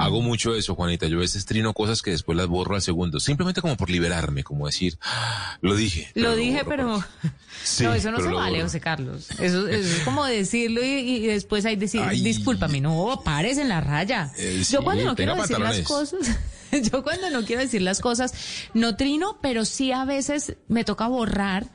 hago 0.00 0.20
mucho 0.20 0.56
eso, 0.56 0.74
Juanita. 0.74 1.06
Yo 1.06 1.18
a 1.18 1.20
veces 1.20 1.46
trino 1.46 1.72
cosas 1.74 2.02
que 2.02 2.10
después 2.10 2.36
las 2.36 2.48
borro 2.48 2.74
al 2.74 2.82
segundo, 2.82 3.20
simplemente 3.20 3.60
como 3.60 3.76
por 3.76 3.88
liberarme, 3.88 4.42
como 4.42 4.66
decir, 4.66 4.98
"Ah, 5.00 5.58
lo 5.60 5.76
dije. 5.76 6.10
Lo 6.14 6.34
dije, 6.34 6.64
borro". 6.64 6.68
pero... 6.68 7.04
Sí, 7.62 7.84
no, 7.84 7.94
eso 7.94 8.10
no 8.10 8.20
se 8.20 8.28
vale. 8.28 8.60
José 8.62 8.80
Carlos. 8.80 9.30
Eso, 9.38 9.66
eso 9.68 9.96
es 9.96 10.02
como 10.04 10.24
decirlo 10.26 10.84
y, 10.84 10.88
y 10.88 11.26
después 11.26 11.64
hay 11.64 11.76
decir, 11.76 12.02
Ay. 12.04 12.20
discúlpame, 12.20 12.80
no, 12.80 13.22
pares 13.24 13.56
en 13.58 13.68
la 13.68 13.80
raya. 13.80 14.30
Eh, 14.36 14.58
yo 14.58 14.64
sí, 14.64 14.84
cuando 14.84 15.04
no 15.04 15.14
quiero 15.14 15.34
decir 15.34 15.58
las 15.58 15.83
cosas, 15.84 16.20
pantalones. 16.20 16.90
yo 16.92 17.02
cuando 17.02 17.30
no 17.30 17.44
quiero 17.44 17.62
decir 17.62 17.82
las 17.82 18.00
cosas, 18.00 18.34
no 18.74 18.96
trino, 18.96 19.38
pero 19.40 19.64
sí 19.64 19.92
a 19.92 20.04
veces 20.04 20.56
me 20.68 20.84
toca 20.84 21.06
borrar 21.06 21.66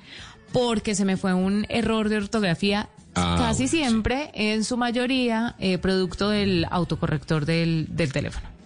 porque 0.52 0.95
se 0.95 1.06
me 1.06 1.17
fue 1.17 1.34
un 1.34 1.65
error 1.69 2.10
de 2.10 2.17
ortografía. 2.17 2.89
Ah, 3.15 3.36
casi 3.39 3.63
bueno, 3.63 3.69
siempre, 3.69 4.32
en 4.34 4.63
su 4.63 4.78
mayoría, 4.78 5.56
eh, 5.60 5.78
producto 5.78 6.30
del 6.30 6.65
autocorrector 6.69 7.45
del, 7.45 7.88
del 7.89 8.12
teléfono. 8.12 8.59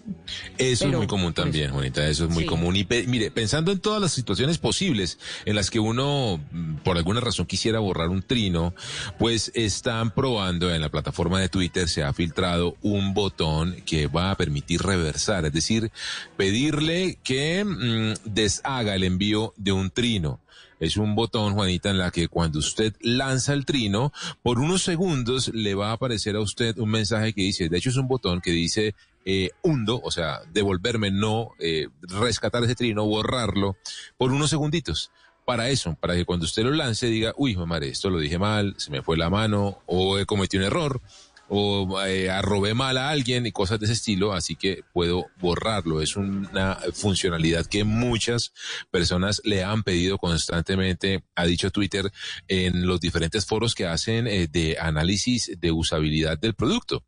Eso 0.58 0.86
Pero, 0.86 0.92
es 0.92 0.98
muy 0.98 1.08
común 1.08 1.34
también, 1.34 1.72
Juanita, 1.72 2.06
eso 2.10 2.26
es 2.26 2.30
muy 2.30 2.44
Sí. 2.44 2.50
común. 2.50 2.76
Y 2.76 2.84
pe- 2.84 3.08
mire, 3.08 3.32
pensando 3.32 3.72
en 3.72 3.80
todas 3.80 4.02
las 4.02 4.12
situaciones 4.12 4.58
posibles 4.58 5.18
en 5.46 5.56
las 5.56 5.70
que 5.70 5.80
uno, 5.80 6.42
mm, 6.52 6.76
por 6.84 6.98
alguna 6.98 7.22
razón, 7.22 7.46
quisiera 7.46 7.80
borrar 7.80 8.10
un 8.10 8.22
trino, 8.22 8.74
pues 9.18 9.52
están 9.56 10.12
probando 10.12 10.74
en 10.74 10.82
la 10.82 10.90
plataforma 10.90 11.40
de 11.40 11.48
Twitter, 11.48 11.88
se 11.88 12.04
ha 12.04 12.12
filtrado 12.14 12.76
un 12.82 13.14
botón 13.14 13.78
que 13.86 14.08
va 14.08 14.32
a 14.32 14.36
permitir 14.36 14.82
reversar, 14.82 15.46
es 15.46 15.54
decir, 15.54 15.90
pedirle 16.38 17.18
que 17.24 17.64
mm, 17.64 18.14
deshaga 18.34 18.96
el 18.96 19.04
envío 19.06 19.54
de 19.58 19.72
un 19.72 19.90
trino. 19.90 20.40
Es 20.80 20.98
un 20.98 21.16
botón, 21.16 21.54
Juanita, 21.54 21.92
en 21.92 21.98
la 21.98 22.12
que 22.12 22.28
cuando 22.28 22.60
usted 22.60 22.94
lanza 23.00 23.54
el 23.54 23.66
trino, 23.66 24.12
por 24.42 24.60
unos 24.60 24.84
segundos 24.84 25.50
le 25.54 25.76
va 25.76 25.92
a 25.92 25.94
aparecer 25.94 26.36
a 26.36 26.42
usted 26.42 26.78
un 26.78 26.90
mensaje 26.90 27.32
que 27.32 27.42
dice, 27.44 27.70
de 27.70 27.78
hecho 27.78 27.90
es 27.90 27.96
un 27.96 28.08
botón 28.10 28.42
que 28.42 28.52
dice 28.52 28.94
eh, 29.26 29.52
hundo, 29.62 30.02
o 30.04 30.12
sea, 30.12 30.42
devolverme, 30.52 31.12
no 31.12 31.52
eh, 31.60 31.88
rescatar 32.02 32.64
ese 32.64 32.76
trino, 32.76 33.06
borrarlo, 33.06 33.78
por 34.18 34.32
unos 34.32 34.50
segunditos. 34.50 35.12
Para 35.46 35.70
eso, 35.70 35.98
para 36.00 36.16
que 36.16 36.24
cuando 36.24 36.46
usted 36.46 36.64
lo 36.64 36.72
lance 36.72 37.08
diga, 37.08 37.34
uy, 37.38 37.56
madre, 37.58 37.90
esto 37.90 38.10
lo 38.10 38.20
dije 38.20 38.40
mal, 38.40 38.76
se 38.78 38.92
me 38.92 39.02
fue 39.02 39.18
la 39.18 39.30
mano 39.30 39.80
o 39.86 40.18
he 40.18 40.26
cometido 40.26 40.64
un 40.64 40.68
error. 40.68 41.02
o 41.50 42.02
eh, 42.06 42.32
arrobé 42.32 42.74
mal 42.74 42.98
a 42.98 43.10
alguien 43.10 43.46
y 43.46 43.52
cosas 43.52 43.78
de 43.80 43.86
ese 43.86 43.94
estilo, 43.94 44.34
así 44.34 44.56
que 44.56 44.84
puedo 44.94 45.28
borrarlo. 45.40 46.02
Es 46.02 46.16
una 46.16 46.80
funcionalidad 46.94 47.66
que 47.66 47.84
muchas 47.84 48.54
personas 48.90 49.42
le 49.44 49.64
han 49.64 49.84
pedido 49.84 50.18
constantemente, 50.18 51.24
ha 51.36 51.46
dicho 51.46 51.70
Twitter, 51.70 52.12
en 52.48 52.88
los 52.88 53.00
diferentes 53.02 53.46
foros 53.46 53.76
que 53.76 53.86
hacen 53.86 54.26
eh, 54.28 54.48
de 54.48 54.78
análisis 54.80 55.52
de 55.60 55.72
usabilidad 55.72 56.40
del 56.40 56.56
producto. 56.56 57.04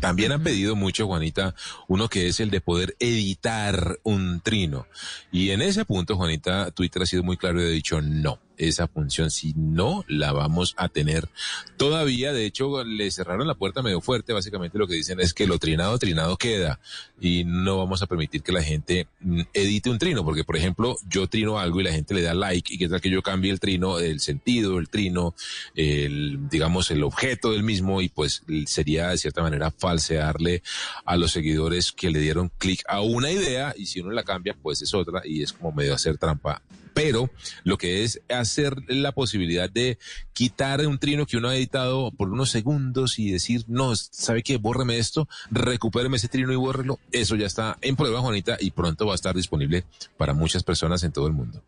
También 0.00 0.32
han 0.32 0.42
pedido 0.42 0.76
mucho, 0.76 1.06
Juanita, 1.06 1.54
uno 1.88 2.08
que 2.08 2.28
es 2.28 2.40
el 2.40 2.50
de 2.50 2.60
poder 2.60 2.96
editar 2.98 3.98
un 4.02 4.40
trino. 4.40 4.86
Y 5.30 5.50
en 5.50 5.62
ese 5.62 5.84
punto, 5.84 6.16
Juanita, 6.16 6.70
Twitter 6.70 7.02
ha 7.02 7.06
sido 7.06 7.22
muy 7.22 7.36
claro 7.36 7.60
y 7.62 7.66
ha 7.66 7.68
dicho 7.68 8.00
no 8.00 8.38
esa 8.56 8.88
función. 8.88 9.30
Si 9.30 9.54
no, 9.56 10.04
la 10.08 10.32
vamos 10.32 10.74
a 10.76 10.88
tener 10.88 11.28
todavía. 11.76 12.32
De 12.32 12.44
hecho, 12.44 12.84
le 12.84 13.10
cerraron 13.10 13.46
la 13.46 13.54
puerta 13.54 13.82
medio 13.82 14.00
fuerte. 14.00 14.32
Básicamente 14.32 14.78
lo 14.78 14.86
que 14.86 14.94
dicen 14.94 15.20
es 15.20 15.34
que 15.34 15.46
lo 15.46 15.58
trinado, 15.58 15.98
trinado 15.98 16.36
queda. 16.36 16.80
Y 17.20 17.44
no 17.44 17.78
vamos 17.78 18.02
a 18.02 18.06
permitir 18.06 18.42
que 18.42 18.52
la 18.52 18.62
gente 18.62 19.06
mm, 19.20 19.42
edite 19.52 19.90
un 19.90 19.98
trino. 19.98 20.24
Porque, 20.24 20.44
por 20.44 20.56
ejemplo, 20.56 20.96
yo 21.08 21.26
trino 21.26 21.58
algo 21.58 21.80
y 21.80 21.84
la 21.84 21.92
gente 21.92 22.14
le 22.14 22.22
da 22.22 22.34
like. 22.34 22.74
Y 22.74 22.78
que 22.78 22.88
tal 22.88 23.00
que 23.00 23.10
yo 23.10 23.22
cambie 23.22 23.50
el 23.50 23.60
trino, 23.60 23.98
el 23.98 24.20
sentido 24.20 24.76
del 24.76 24.88
trino, 24.88 25.34
el, 25.74 26.48
digamos, 26.48 26.90
el 26.90 27.02
objeto 27.02 27.52
del 27.52 27.62
mismo. 27.62 28.02
Y 28.02 28.08
pues 28.08 28.42
sería 28.66 29.08
de 29.08 29.18
cierta 29.18 29.42
manera 29.42 29.70
falsearle 29.70 30.62
a 31.04 31.16
los 31.16 31.32
seguidores 31.32 31.92
que 31.92 32.10
le 32.10 32.20
dieron 32.20 32.50
clic 32.58 32.82
a 32.88 33.00
una 33.00 33.30
idea. 33.30 33.74
Y 33.76 33.86
si 33.86 34.00
uno 34.00 34.10
la 34.10 34.22
cambia, 34.22 34.56
pues 34.60 34.82
es 34.82 34.94
otra. 34.94 35.22
Y 35.24 35.42
es 35.42 35.52
como 35.52 35.72
medio 35.72 35.94
hacer 35.94 36.18
trampa 36.18 36.62
pero 36.94 37.30
lo 37.64 37.78
que 37.78 38.04
es 38.04 38.20
hacer 38.28 38.76
la 38.88 39.12
posibilidad 39.12 39.70
de 39.70 39.98
quitar 40.32 40.86
un 40.86 40.98
trino 40.98 41.26
que 41.26 41.36
uno 41.36 41.48
ha 41.48 41.56
editado 41.56 42.10
por 42.10 42.30
unos 42.30 42.50
segundos 42.50 43.18
y 43.18 43.30
decir, 43.30 43.64
no, 43.68 43.94
¿sabe 43.96 44.42
qué? 44.42 44.56
Bórreme 44.56 44.98
esto, 44.98 45.28
recupéreme 45.50 46.16
ese 46.16 46.28
trino 46.28 46.52
y 46.52 46.56
bórrelo. 46.56 46.98
Eso 47.10 47.36
ya 47.36 47.46
está 47.46 47.78
en 47.80 47.96
prueba, 47.96 48.20
Juanita, 48.20 48.56
y 48.60 48.70
pronto 48.70 49.06
va 49.06 49.12
a 49.12 49.16
estar 49.16 49.34
disponible 49.34 49.84
para 50.16 50.34
muchas 50.34 50.62
personas 50.62 51.02
en 51.04 51.12
todo 51.12 51.26
el 51.26 51.32
mundo. 51.32 51.62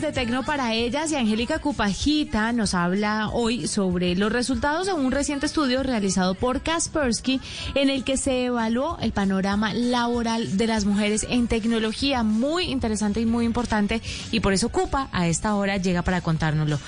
Tecno 0.00 0.42
para 0.42 0.72
ellas 0.72 1.12
y 1.12 1.16
Angélica 1.16 1.58
Cupajita 1.58 2.52
nos 2.52 2.72
habla 2.74 3.28
hoy 3.28 3.68
sobre 3.68 4.16
los 4.16 4.32
resultados 4.32 4.86
de 4.86 4.94
un 4.94 5.12
reciente 5.12 5.44
estudio 5.44 5.82
realizado 5.82 6.34
por 6.34 6.62
Kaspersky 6.62 7.38
en 7.74 7.90
el 7.90 8.02
que 8.02 8.16
se 8.16 8.46
evaluó 8.46 8.98
el 9.00 9.12
panorama 9.12 9.74
laboral 9.74 10.56
de 10.56 10.66
las 10.66 10.86
mujeres 10.86 11.26
en 11.28 11.48
tecnología. 11.48 12.22
Muy 12.22 12.64
interesante 12.64 13.20
y 13.20 13.26
muy 13.26 13.44
importante 13.44 14.00
y 14.32 14.40
por 14.40 14.54
eso 14.54 14.70
Cupa 14.70 15.10
a 15.12 15.28
esta 15.28 15.54
hora 15.54 15.76
llega 15.76 16.02
para 16.02 16.22
contárnoslo. 16.22 16.80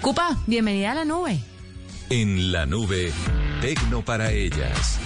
Cupa, 0.00 0.38
bienvenida 0.46 0.92
a 0.92 0.94
la 0.94 1.04
nube. 1.04 1.40
En 2.08 2.52
la 2.52 2.66
nube, 2.66 3.12
Tecno 3.60 4.02
para 4.04 4.30
ellas. 4.32 4.98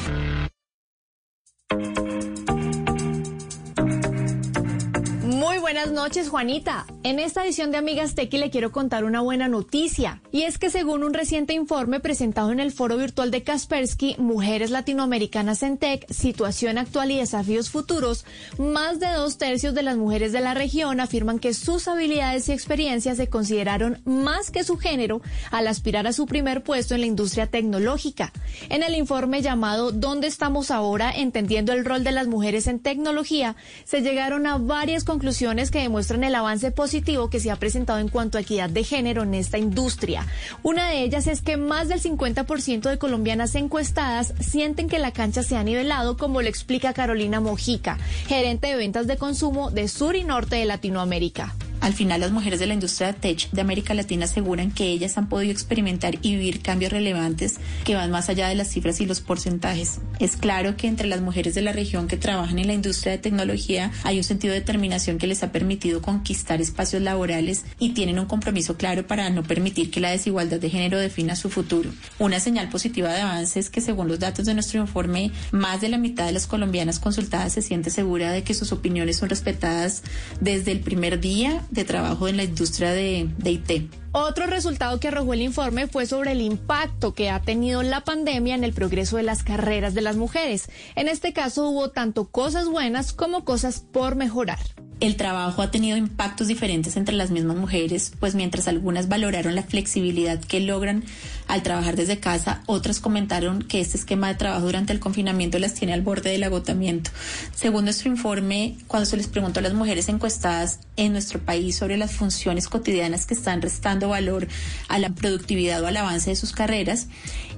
Buenas 5.64 5.92
noches, 5.92 6.28
Juanita. 6.28 6.84
En 7.04 7.18
esta 7.18 7.42
edición 7.42 7.70
de 7.70 7.78
Amigas 7.78 8.14
Tequi 8.14 8.36
le 8.36 8.50
quiero 8.50 8.70
contar 8.70 9.02
una 9.02 9.22
buena 9.22 9.48
noticia. 9.48 10.20
Y 10.30 10.42
es 10.42 10.58
que 10.58 10.68
según 10.68 11.02
un 11.02 11.14
reciente 11.14 11.54
informe 11.54 12.00
presentado 12.00 12.52
en 12.52 12.60
el 12.60 12.70
foro 12.70 12.98
virtual 12.98 13.30
de 13.30 13.42
Kaspersky, 13.42 14.16
Mujeres 14.18 14.70
Latinoamericanas 14.70 15.62
en 15.62 15.78
Tech, 15.78 16.04
Situación 16.12 16.76
Actual 16.76 17.12
y 17.12 17.18
Desafíos 17.18 17.70
Futuros, 17.70 18.26
más 18.58 19.00
de 19.00 19.10
dos 19.12 19.38
tercios 19.38 19.72
de 19.72 19.82
las 19.82 19.96
mujeres 19.96 20.32
de 20.32 20.42
la 20.42 20.52
región 20.52 21.00
afirman 21.00 21.38
que 21.38 21.54
sus 21.54 21.88
habilidades 21.88 22.46
y 22.50 22.52
experiencias 22.52 23.16
se 23.16 23.30
consideraron 23.30 24.02
más 24.04 24.50
que 24.50 24.64
su 24.64 24.76
género 24.76 25.22
al 25.50 25.66
aspirar 25.66 26.06
a 26.06 26.12
su 26.12 26.26
primer 26.26 26.62
puesto 26.62 26.94
en 26.94 27.00
la 27.00 27.06
industria 27.06 27.46
tecnológica. 27.46 28.34
En 28.68 28.82
el 28.82 28.94
informe 28.94 29.40
llamado 29.40 29.92
¿Dónde 29.92 30.26
estamos 30.26 30.70
ahora? 30.70 31.10
Entendiendo 31.10 31.72
el 31.72 31.86
rol 31.86 32.04
de 32.04 32.12
las 32.12 32.26
mujeres 32.26 32.66
en 32.66 32.80
tecnología, 32.80 33.56
se 33.84 34.02
llegaron 34.02 34.46
a 34.46 34.58
varias 34.58 35.04
conclusiones 35.04 35.53
que 35.54 35.80
demuestran 35.80 36.24
el 36.24 36.34
avance 36.34 36.70
positivo 36.70 37.30
que 37.30 37.40
se 37.40 37.50
ha 37.50 37.56
presentado 37.56 37.98
en 37.98 38.08
cuanto 38.08 38.38
a 38.38 38.40
equidad 38.40 38.68
de 38.68 38.84
género 38.84 39.22
en 39.22 39.34
esta 39.34 39.58
industria. 39.58 40.26
Una 40.62 40.88
de 40.88 41.02
ellas 41.02 41.26
es 41.26 41.42
que 41.42 41.56
más 41.56 41.88
del 41.88 42.02
50% 42.02 42.90
de 42.90 42.98
colombianas 42.98 43.54
encuestadas 43.54 44.34
sienten 44.40 44.88
que 44.88 44.98
la 44.98 45.12
cancha 45.12 45.42
se 45.42 45.56
ha 45.56 45.62
nivelado, 45.62 46.16
como 46.16 46.42
lo 46.42 46.48
explica 46.48 46.92
Carolina 46.92 47.40
Mojica, 47.40 47.98
gerente 48.26 48.68
de 48.68 48.76
ventas 48.76 49.06
de 49.06 49.16
consumo 49.16 49.70
de 49.70 49.88
sur 49.88 50.16
y 50.16 50.24
norte 50.24 50.56
de 50.56 50.64
Latinoamérica. 50.64 51.54
Al 51.84 51.92
final, 51.92 52.18
las 52.18 52.32
mujeres 52.32 52.60
de 52.60 52.66
la 52.66 52.72
industria 52.72 53.12
tech 53.12 53.50
de 53.50 53.60
América 53.60 53.92
Latina 53.92 54.24
aseguran 54.24 54.70
que 54.70 54.86
ellas 54.86 55.18
han 55.18 55.28
podido 55.28 55.52
experimentar 55.52 56.14
y 56.22 56.30
vivir 56.30 56.62
cambios 56.62 56.90
relevantes 56.90 57.56
que 57.84 57.94
van 57.94 58.10
más 58.10 58.30
allá 58.30 58.48
de 58.48 58.54
las 58.54 58.70
cifras 58.70 59.02
y 59.02 59.06
los 59.06 59.20
porcentajes. 59.20 59.98
Es 60.18 60.38
claro 60.38 60.78
que 60.78 60.86
entre 60.86 61.08
las 61.08 61.20
mujeres 61.20 61.54
de 61.54 61.60
la 61.60 61.72
región 61.72 62.08
que 62.08 62.16
trabajan 62.16 62.58
en 62.58 62.68
la 62.68 62.72
industria 62.72 63.12
de 63.12 63.18
tecnología 63.18 63.92
hay 64.02 64.16
un 64.16 64.24
sentido 64.24 64.54
de 64.54 64.60
determinación 64.60 65.18
que 65.18 65.26
les 65.26 65.42
ha 65.42 65.52
permitido 65.52 66.00
conquistar 66.00 66.62
espacios 66.62 67.02
laborales 67.02 67.66
y 67.78 67.90
tienen 67.90 68.18
un 68.18 68.24
compromiso 68.24 68.78
claro 68.78 69.06
para 69.06 69.28
no 69.28 69.42
permitir 69.42 69.90
que 69.90 70.00
la 70.00 70.08
desigualdad 70.08 70.60
de 70.60 70.70
género 70.70 70.98
defina 70.98 71.36
su 71.36 71.50
futuro. 71.50 71.90
Una 72.18 72.40
señal 72.40 72.70
positiva 72.70 73.12
de 73.12 73.20
avance 73.20 73.60
es 73.60 73.68
que 73.68 73.82
según 73.82 74.08
los 74.08 74.20
datos 74.20 74.46
de 74.46 74.54
nuestro 74.54 74.80
informe, 74.80 75.32
más 75.52 75.82
de 75.82 75.90
la 75.90 75.98
mitad 75.98 76.24
de 76.24 76.32
las 76.32 76.46
colombianas 76.46 76.98
consultadas 76.98 77.52
se 77.52 77.60
siente 77.60 77.90
segura 77.90 78.32
de 78.32 78.42
que 78.42 78.54
sus 78.54 78.72
opiniones 78.72 79.18
son 79.18 79.28
respetadas 79.28 80.02
desde 80.40 80.72
el 80.72 80.80
primer 80.80 81.20
día 81.20 81.60
de 81.74 81.84
trabajo 81.84 82.28
en 82.28 82.36
la 82.36 82.44
industria 82.44 82.92
de, 82.92 83.28
de 83.36 83.50
IT. 83.50 83.92
Otro 84.12 84.46
resultado 84.46 85.00
que 85.00 85.08
arrojó 85.08 85.34
el 85.34 85.42
informe 85.42 85.88
fue 85.88 86.06
sobre 86.06 86.32
el 86.32 86.40
impacto 86.40 87.14
que 87.14 87.30
ha 87.30 87.42
tenido 87.42 87.82
la 87.82 88.02
pandemia 88.02 88.54
en 88.54 88.62
el 88.62 88.72
progreso 88.72 89.16
de 89.16 89.24
las 89.24 89.42
carreras 89.42 89.92
de 89.92 90.02
las 90.02 90.16
mujeres. 90.16 90.68
En 90.94 91.08
este 91.08 91.32
caso 91.32 91.68
hubo 91.68 91.90
tanto 91.90 92.28
cosas 92.30 92.68
buenas 92.68 93.12
como 93.12 93.44
cosas 93.44 93.80
por 93.80 94.14
mejorar. 94.14 94.60
El 95.00 95.16
trabajo 95.16 95.60
ha 95.60 95.70
tenido 95.70 95.96
impactos 95.96 96.46
diferentes 96.46 96.96
entre 96.96 97.14
las 97.14 97.30
mismas 97.30 97.56
mujeres, 97.56 98.12
pues 98.20 98.34
mientras 98.34 98.68
algunas 98.68 99.08
valoraron 99.08 99.54
la 99.54 99.62
flexibilidad 99.62 100.40
que 100.40 100.60
logran 100.60 101.04
al 101.48 101.62
trabajar 101.62 101.96
desde 101.96 102.20
casa, 102.20 102.62
otras 102.66 103.00
comentaron 103.00 103.62
que 103.62 103.80
este 103.80 103.98
esquema 103.98 104.28
de 104.28 104.36
trabajo 104.36 104.66
durante 104.66 104.92
el 104.92 105.00
confinamiento 105.00 105.58
las 105.58 105.74
tiene 105.74 105.92
al 105.92 106.02
borde 106.02 106.30
del 106.30 106.44
agotamiento. 106.44 107.10
Según 107.54 107.84
nuestro 107.84 108.08
informe, 108.08 108.76
cuando 108.86 109.04
se 109.04 109.16
les 109.16 109.26
preguntó 109.26 109.60
a 109.60 109.62
las 109.62 109.74
mujeres 109.74 110.08
encuestadas 110.08 110.78
en 110.96 111.12
nuestro 111.12 111.40
país 111.40 111.76
sobre 111.76 111.98
las 111.98 112.12
funciones 112.12 112.68
cotidianas 112.68 113.26
que 113.26 113.34
están 113.34 113.60
restando 113.60 114.08
valor 114.08 114.48
a 114.88 114.98
la 114.98 115.10
productividad 115.10 115.82
o 115.82 115.86
al 115.86 115.96
avance 115.96 116.30
de 116.30 116.36
sus 116.36 116.52
carreras, 116.52 117.08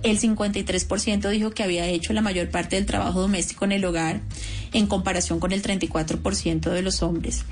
el 0.03 0.19
53% 0.19 1.29
dijo 1.31 1.51
que 1.51 1.63
había 1.63 1.87
hecho 1.87 2.13
la 2.13 2.23
mayor 2.23 2.51
parte 2.51 2.77
del 2.77 2.87
trabajo 2.87 3.21
doméstico 3.21 3.65
en 3.67 3.73
el 3.73 3.85
hogar 3.85 4.21
en 4.73 4.87
comparación 4.87 5.41
con 5.41 5.53
el 5.53 5.63
34% 5.63 6.71
de 6.71 6.83
los 6.83 7.03
hombres. 7.03 7.45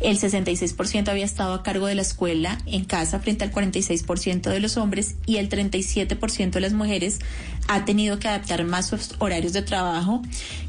El 0.00 0.18
66% 0.18 1.08
había 1.08 1.24
estado 1.24 1.54
a 1.54 1.62
cargo 1.62 1.86
de 1.86 1.94
la 1.94 2.02
escuela 2.02 2.58
en 2.66 2.84
casa 2.84 3.20
frente 3.20 3.44
al 3.44 3.52
46% 3.52 4.50
de 4.50 4.60
los 4.60 4.76
hombres 4.76 5.14
y 5.24 5.36
el 5.36 5.48
37% 5.48 6.50
de 6.50 6.60
las 6.60 6.72
mujeres 6.72 7.20
ha 7.68 7.84
tenido 7.84 8.18
que 8.18 8.28
adaptar 8.28 8.64
más 8.64 8.88
sus 8.88 9.14
horarios 9.18 9.52
de 9.52 9.62
trabajo 9.62 10.22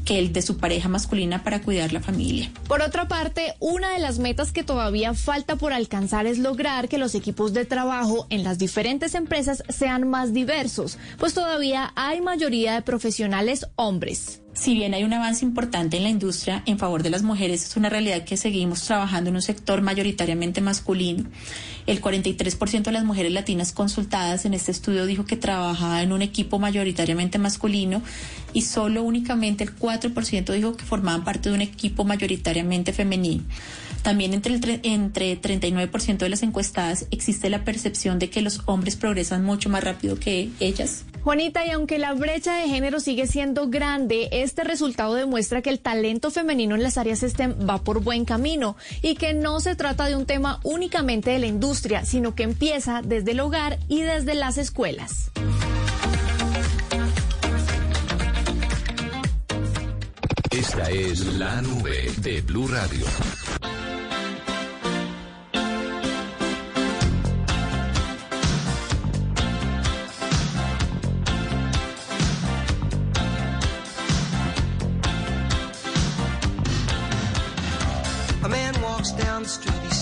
que 0.04 0.18
el 0.18 0.32
de 0.32 0.42
su 0.42 0.56
pareja 0.56 0.88
masculina 0.88 1.42
para 1.42 1.60
cuidar 1.60 1.92
la 1.92 2.00
familia. 2.00 2.50
Por 2.68 2.80
otra 2.80 3.08
parte, 3.08 3.54
una 3.60 3.90
de 3.90 3.98
las 3.98 4.18
metas 4.18 4.52
que 4.52 4.62
todavía 4.62 5.12
falta 5.14 5.56
por 5.56 5.72
alcanzar 5.72 6.26
es 6.26 6.38
lograr 6.38 6.88
que 6.88 6.98
los 6.98 7.14
equipos 7.14 7.52
de 7.52 7.64
trabajo 7.64 8.26
en 8.30 8.44
las 8.44 8.58
diferentes 8.58 9.14
empresas 9.14 9.62
sean 9.68 10.08
más 10.08 10.32
diversos, 10.32 10.98
pues 11.18 11.34
todavía 11.34 11.92
hay 11.96 12.20
mayoría 12.20 12.74
de 12.74 12.82
profesionales 12.82 13.66
hombres. 13.76 14.40
Si 14.56 14.72
bien 14.72 14.94
hay 14.94 15.04
un 15.04 15.12
avance 15.12 15.44
importante 15.44 15.98
en 15.98 16.02
la 16.02 16.08
industria 16.08 16.62
en 16.64 16.78
favor 16.78 17.02
de 17.02 17.10
las 17.10 17.22
mujeres, 17.22 17.62
es 17.62 17.76
una 17.76 17.90
realidad 17.90 18.24
que 18.24 18.38
seguimos 18.38 18.80
trabajando 18.82 19.28
en 19.28 19.36
un 19.36 19.42
sector 19.42 19.82
mayoritariamente 19.82 20.62
masculino. 20.62 21.24
El 21.86 22.00
43% 22.00 22.82
de 22.84 22.92
las 22.92 23.04
mujeres 23.04 23.32
latinas 23.32 23.72
consultadas 23.72 24.46
en 24.46 24.54
este 24.54 24.72
estudio 24.72 25.04
dijo 25.04 25.26
que 25.26 25.36
trabajaba 25.36 26.02
en 26.02 26.10
un 26.10 26.22
equipo 26.22 26.58
mayoritariamente 26.58 27.38
masculino 27.38 28.00
y 28.54 28.62
solo 28.62 29.02
únicamente 29.02 29.62
el 29.62 29.76
4% 29.76 30.50
dijo 30.54 30.74
que 30.74 30.86
formaban 30.86 31.22
parte 31.22 31.50
de 31.50 31.54
un 31.54 31.60
equipo 31.60 32.04
mayoritariamente 32.04 32.94
femenino. 32.94 33.44
También 34.02 34.34
entre 34.34 34.54
el 34.54 34.60
tre- 34.60 34.80
entre 34.84 35.40
39% 35.40 36.18
de 36.18 36.28
las 36.28 36.42
encuestadas 36.42 37.06
existe 37.10 37.50
la 37.50 37.64
percepción 37.64 38.18
de 38.18 38.30
que 38.30 38.40
los 38.40 38.60
hombres 38.66 38.96
progresan 38.96 39.44
mucho 39.44 39.68
más 39.68 39.82
rápido 39.82 40.18
que 40.18 40.50
ellas. 40.60 41.04
Juanita, 41.24 41.66
y 41.66 41.70
aunque 41.70 41.98
la 41.98 42.14
brecha 42.14 42.54
de 42.54 42.68
género 42.68 43.00
sigue 43.00 43.26
siendo 43.26 43.68
grande, 43.68 44.28
este 44.30 44.62
resultado 44.62 45.14
demuestra 45.14 45.60
que 45.60 45.70
el 45.70 45.80
talento 45.80 46.30
femenino 46.30 46.76
en 46.76 46.84
las 46.84 46.98
áreas 46.98 47.18
STEM 47.24 47.68
va 47.68 47.82
por 47.82 48.00
buen 48.00 48.24
camino 48.24 48.76
y 49.02 49.16
que 49.16 49.34
no 49.34 49.58
se 49.58 49.74
trata 49.74 50.06
de 50.06 50.14
un 50.14 50.24
tema 50.24 50.60
únicamente 50.62 51.30
de 51.30 51.40
la 51.40 51.46
industria, 51.46 52.04
sino 52.04 52.36
que 52.36 52.44
empieza 52.44 53.02
desde 53.02 53.32
el 53.32 53.40
hogar 53.40 53.80
y 53.88 54.02
desde 54.02 54.34
las 54.36 54.56
escuelas. 54.56 55.32
Esta 60.50 60.88
es 60.90 61.26
la 61.38 61.60
nube 61.60 62.10
de 62.18 62.40
Blue 62.42 62.66
Radio. 62.68 63.04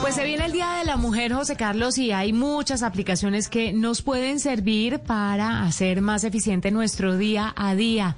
Pues 0.00 0.14
se 0.14 0.24
viene 0.24 0.46
el 0.46 0.52
Día 0.52 0.72
de 0.78 0.84
la 0.84 0.96
Mujer, 0.96 1.32
José 1.32 1.54
Carlos, 1.54 1.98
y 1.98 2.10
hay 2.10 2.32
muchas 2.32 2.82
aplicaciones 2.82 3.48
que 3.48 3.72
nos 3.72 4.02
pueden 4.02 4.40
servir 4.40 4.98
para 4.98 5.62
hacer 5.62 6.00
más 6.00 6.24
eficiente 6.24 6.70
nuestro 6.70 7.16
día 7.16 7.52
a 7.54 7.74
día. 7.74 8.16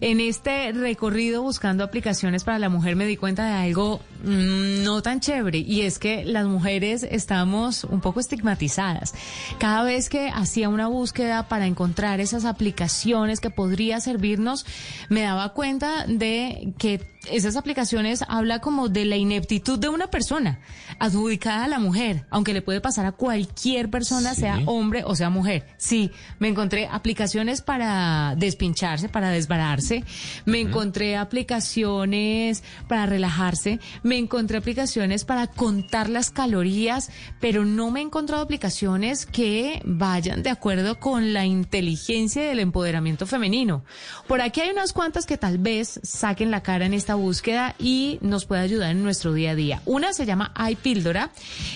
En 0.00 0.20
este 0.20 0.72
recorrido 0.72 1.42
buscando 1.42 1.84
aplicaciones 1.84 2.44
para 2.44 2.58
la 2.58 2.68
mujer 2.68 2.96
me 2.96 3.06
di 3.06 3.16
cuenta 3.16 3.44
de 3.46 3.52
algo 3.52 4.00
no 4.26 5.02
tan 5.02 5.20
chévere 5.20 5.58
y 5.58 5.82
es 5.82 5.98
que 5.98 6.24
las 6.24 6.46
mujeres 6.46 7.06
estamos 7.08 7.84
un 7.84 8.00
poco 8.00 8.20
estigmatizadas. 8.20 9.14
Cada 9.58 9.82
vez 9.84 10.08
que 10.08 10.28
hacía 10.28 10.68
una 10.68 10.88
búsqueda 10.88 11.48
para 11.48 11.66
encontrar 11.66 12.20
esas 12.20 12.44
aplicaciones 12.44 13.40
que 13.40 13.50
podría 13.50 14.00
servirnos, 14.00 14.66
me 15.08 15.22
daba 15.22 15.52
cuenta 15.52 16.04
de 16.06 16.72
que 16.78 17.00
esas 17.30 17.56
aplicaciones 17.56 18.24
habla 18.28 18.60
como 18.60 18.88
de 18.88 19.04
la 19.04 19.16
ineptitud 19.16 19.78
de 19.80 19.88
una 19.88 20.08
persona 20.08 20.60
adjudicada 21.00 21.64
a 21.64 21.68
la 21.68 21.80
mujer, 21.80 22.24
aunque 22.30 22.52
le 22.52 22.62
puede 22.62 22.80
pasar 22.80 23.04
a 23.06 23.12
cualquier 23.12 23.90
persona, 23.90 24.34
Sí. 24.34 24.42
sea 24.42 24.60
hombre 24.66 25.02
o 25.04 25.14
sea 25.16 25.28
mujer. 25.30 25.66
Sí, 25.76 26.10
me 26.38 26.48
encontré 26.48 26.86
aplicaciones 26.90 27.62
para 27.62 28.34
despincharse, 28.36 29.08
para 29.08 29.30
desbararse, 29.30 30.04
me 30.44 30.60
encontré 30.60 31.16
aplicaciones 31.16 32.62
para 32.88 33.06
relajarse, 33.06 33.80
me 34.02 34.15
encontré 34.18 34.58
aplicaciones 34.58 35.24
para 35.24 35.46
contar 35.46 36.08
las 36.08 36.30
calorías, 36.30 37.10
pero 37.40 37.64
no 37.64 37.90
me 37.90 38.00
he 38.00 38.02
encontrado 38.02 38.42
aplicaciones 38.42 39.26
que 39.26 39.80
vayan 39.84 40.42
de 40.42 40.50
acuerdo 40.50 40.98
con 40.98 41.32
la 41.32 41.46
inteligencia 41.46 42.44
y 42.44 42.48
el 42.48 42.60
empoderamiento 42.60 43.26
femenino. 43.26 43.84
Por 44.26 44.40
aquí 44.40 44.60
hay 44.60 44.70
unas 44.70 44.92
cuantas 44.92 45.26
que 45.26 45.38
tal 45.38 45.58
vez 45.58 46.00
saquen 46.02 46.50
la 46.50 46.62
cara 46.62 46.86
en 46.86 46.94
esta 46.94 47.14
búsqueda 47.14 47.74
y 47.78 48.18
nos 48.22 48.44
puede 48.44 48.62
ayudar 48.62 48.90
en 48.90 49.02
nuestro 49.02 49.32
día 49.32 49.52
a 49.52 49.54
día. 49.54 49.82
Una 49.84 50.12
se 50.12 50.26
llama 50.26 50.52
iPíldora 50.70 51.30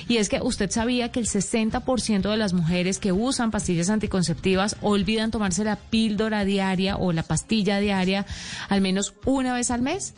y 0.08 0.16
es 0.16 0.28
que 0.28 0.40
usted 0.40 0.70
sabía 0.70 1.10
que 1.12 1.20
el 1.20 1.26
60% 1.26 2.30
de 2.30 2.36
las 2.36 2.52
mujeres 2.52 2.98
que 2.98 3.12
usan 3.12 3.50
pastillas 3.50 3.90
anticonceptivas 3.90 4.76
olvidan 4.82 5.30
tomarse 5.30 5.64
la 5.64 5.76
píldora 5.76 6.44
diaria 6.44 6.96
o 6.96 7.12
la 7.12 7.22
pastilla 7.22 7.80
diaria 7.80 8.26
al 8.68 8.80
menos 8.80 9.14
una 9.24 9.54
vez 9.54 9.70
al 9.70 9.82
mes. 9.82 10.14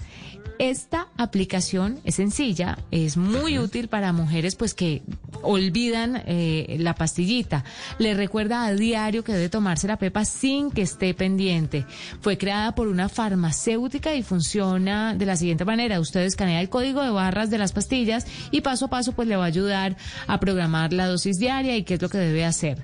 Esta 0.63 1.09
aplicación 1.17 1.99
es 2.05 2.15
sencilla, 2.15 2.79
es 2.93 3.17
muy 3.17 3.59
útil 3.59 3.89
para 3.89 4.13
mujeres 4.13 4.55
pues 4.55 4.75
que 4.75 5.03
olvidan 5.43 6.23
eh, 6.25 6.77
la 6.79 6.95
pastillita. 6.95 7.65
Le 7.99 8.15
recuerda 8.15 8.65
a 8.65 8.73
diario 8.73 9.25
que 9.25 9.33
debe 9.33 9.49
tomarse 9.49 9.89
la 9.89 9.97
pepa 9.97 10.25
sin 10.25 10.71
que 10.71 10.83
esté 10.83 11.15
pendiente. 11.15 11.85
Fue 12.21 12.39
creada 12.39 12.77
por 12.77 12.87
una 12.87 13.09
farmacéutica 13.09 14.15
y 14.15 14.23
funciona 14.23 15.17
de 15.17 15.27
la 15.27 15.35
siguiente 15.35 15.65
manera. 15.65 15.99
Usted 15.99 16.21
escanea 16.21 16.61
el 16.61 16.69
código 16.69 17.03
de 17.03 17.11
barras 17.11 17.51
de 17.51 17.59
las 17.59 17.73
pastillas 17.73 18.25
y 18.53 18.61
paso 18.61 18.85
a 18.85 18.91
paso 18.91 19.15
pues 19.15 19.27
le 19.27 19.35
va 19.35 19.43
a 19.43 19.49
ayudar 19.49 19.97
a 20.29 20.39
programar 20.39 20.93
la 20.93 21.09
dosis 21.09 21.39
diaria 21.39 21.77
y 21.77 21.83
qué 21.83 21.95
es 21.95 22.03
lo 22.03 22.09
que 22.09 22.19
debe 22.19 22.45
hacer. 22.45 22.79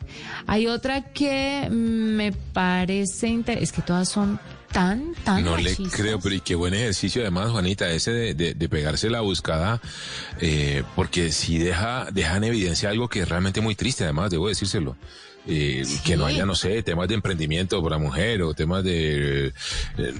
Hay 0.48 0.66
otra 0.66 1.12
que 1.12 1.68
me 1.70 2.32
parece 2.32 3.28
inter- 3.28 3.62
es 3.62 3.70
que 3.70 3.82
todas 3.82 4.08
son 4.08 4.40
tan, 4.72 5.14
tan 5.24 5.44
No 5.44 5.56
le 5.56 5.70
machistas. 5.70 6.00
creo, 6.00 6.18
pero 6.20 6.34
y 6.34 6.40
qué 6.40 6.54
buen 6.54 6.74
ejercicio 6.74 7.22
además, 7.22 7.50
Juanita, 7.50 7.88
ese 7.90 8.12
de, 8.12 8.34
de- 8.34 8.54
de 8.54 8.68
pegarse 8.68 9.10
la 9.10 9.20
buscada, 9.20 9.80
eh, 10.40 10.82
porque 10.96 11.32
sí 11.32 11.58
deja, 11.58 12.06
deja 12.12 12.36
en 12.36 12.44
evidencia 12.44 12.90
algo 12.90 13.08
que 13.08 13.20
es 13.20 13.28
realmente 13.28 13.60
muy 13.60 13.74
triste, 13.74 14.04
además, 14.04 14.30
debo 14.30 14.48
decírselo. 14.48 14.96
Eh, 15.50 15.82
Que 16.04 16.14
no 16.16 16.26
haya, 16.26 16.44
no 16.44 16.54
sé, 16.54 16.82
temas 16.82 17.08
de 17.08 17.14
emprendimiento 17.14 17.82
para 17.82 17.96
mujer 17.96 18.42
o 18.42 18.52
temas 18.52 18.84
de... 18.84 19.46
eh, 19.46 19.52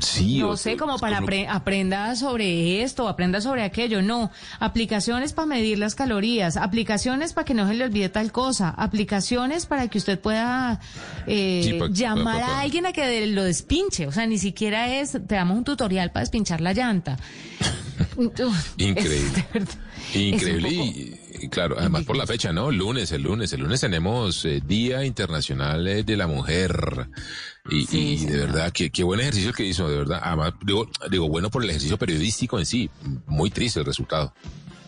sí, 0.01 0.39
No 0.39 0.51
o- 0.51 0.57
sé, 0.57 0.79
como 0.79 0.99
para 0.99 1.21
apre- 1.21 1.47
aprenda 1.47 2.17
sobre 2.17 2.83
esto, 2.83 3.07
aprenda 3.09 3.43
sobre 3.43 3.63
aquello. 3.63 4.01
No, 4.01 4.31
aplicaciones 4.59 5.35
para 5.35 5.45
medir 5.47 5.79
las 5.79 5.95
calorías, 5.95 6.57
aplicaciones 6.57 7.35
para 7.35 7.45
que 7.45 7.53
no 7.53 7.69
se 7.69 7.75
le 7.75 7.85
olvide 7.85 8.09
tal 8.09 8.33
cosa, 8.33 8.71
aplicaciones 8.71 9.67
para 9.67 9.89
que 9.89 9.99
usted 9.99 10.19
pueda 10.19 10.81
eh, 11.27 11.61
Sí, 11.63 11.73
pa- 11.75 11.89
llamar 11.91 12.41
pa- 12.41 12.47
pa- 12.47 12.53
a 12.55 12.61
alguien 12.63 12.87
a 12.87 12.93
que 12.93 13.27
lo 13.27 13.45
despinche. 13.45 14.07
O 14.07 14.13
sea, 14.13 14.27
ni 14.27 14.39
siquiera 14.39 14.95
es, 14.99 15.13
te 15.13 15.35
damos 15.35 15.59
un 15.59 15.65
tutorial 15.65 16.11
para 16.11 16.23
despinchar 16.23 16.63
la 16.63 16.73
llanta. 16.73 17.19
Increíble. 18.79 19.47
Increíble 20.15 20.69
y, 20.71 21.21
y 21.41 21.49
claro, 21.49 21.77
además 21.79 22.05
por 22.05 22.17
la 22.17 22.27
fecha, 22.27 22.53
¿no? 22.53 22.71
Lunes, 22.71 23.13
el 23.13 23.23
lunes, 23.23 23.53
el 23.53 23.61
lunes 23.61 23.81
tenemos 23.81 24.45
eh, 24.45 24.61
Día 24.65 25.05
Internacional 25.05 25.87
eh, 25.87 26.03
de 26.03 26.17
la 26.17 26.27
Mujer 26.27 27.09
y, 27.71 27.97
y 27.97 28.25
de 28.27 28.39
verdad, 28.39 28.73
qué, 28.73 28.91
qué 28.91 29.05
buen 29.05 29.21
ejercicio 29.21 29.53
que 29.53 29.65
hizo, 29.65 29.89
de 29.89 29.99
verdad. 29.99 30.21
Además, 30.23 30.55
digo, 30.65 30.89
digo, 31.11 31.29
bueno 31.29 31.51
por 31.51 31.63
el 31.63 31.71
ejercicio 31.71 31.99
periodístico 31.99 32.59
en 32.59 32.67
sí, 32.67 32.91
muy 33.27 33.51
triste 33.51 33.81
el 33.81 33.87
resultado. 33.87 34.35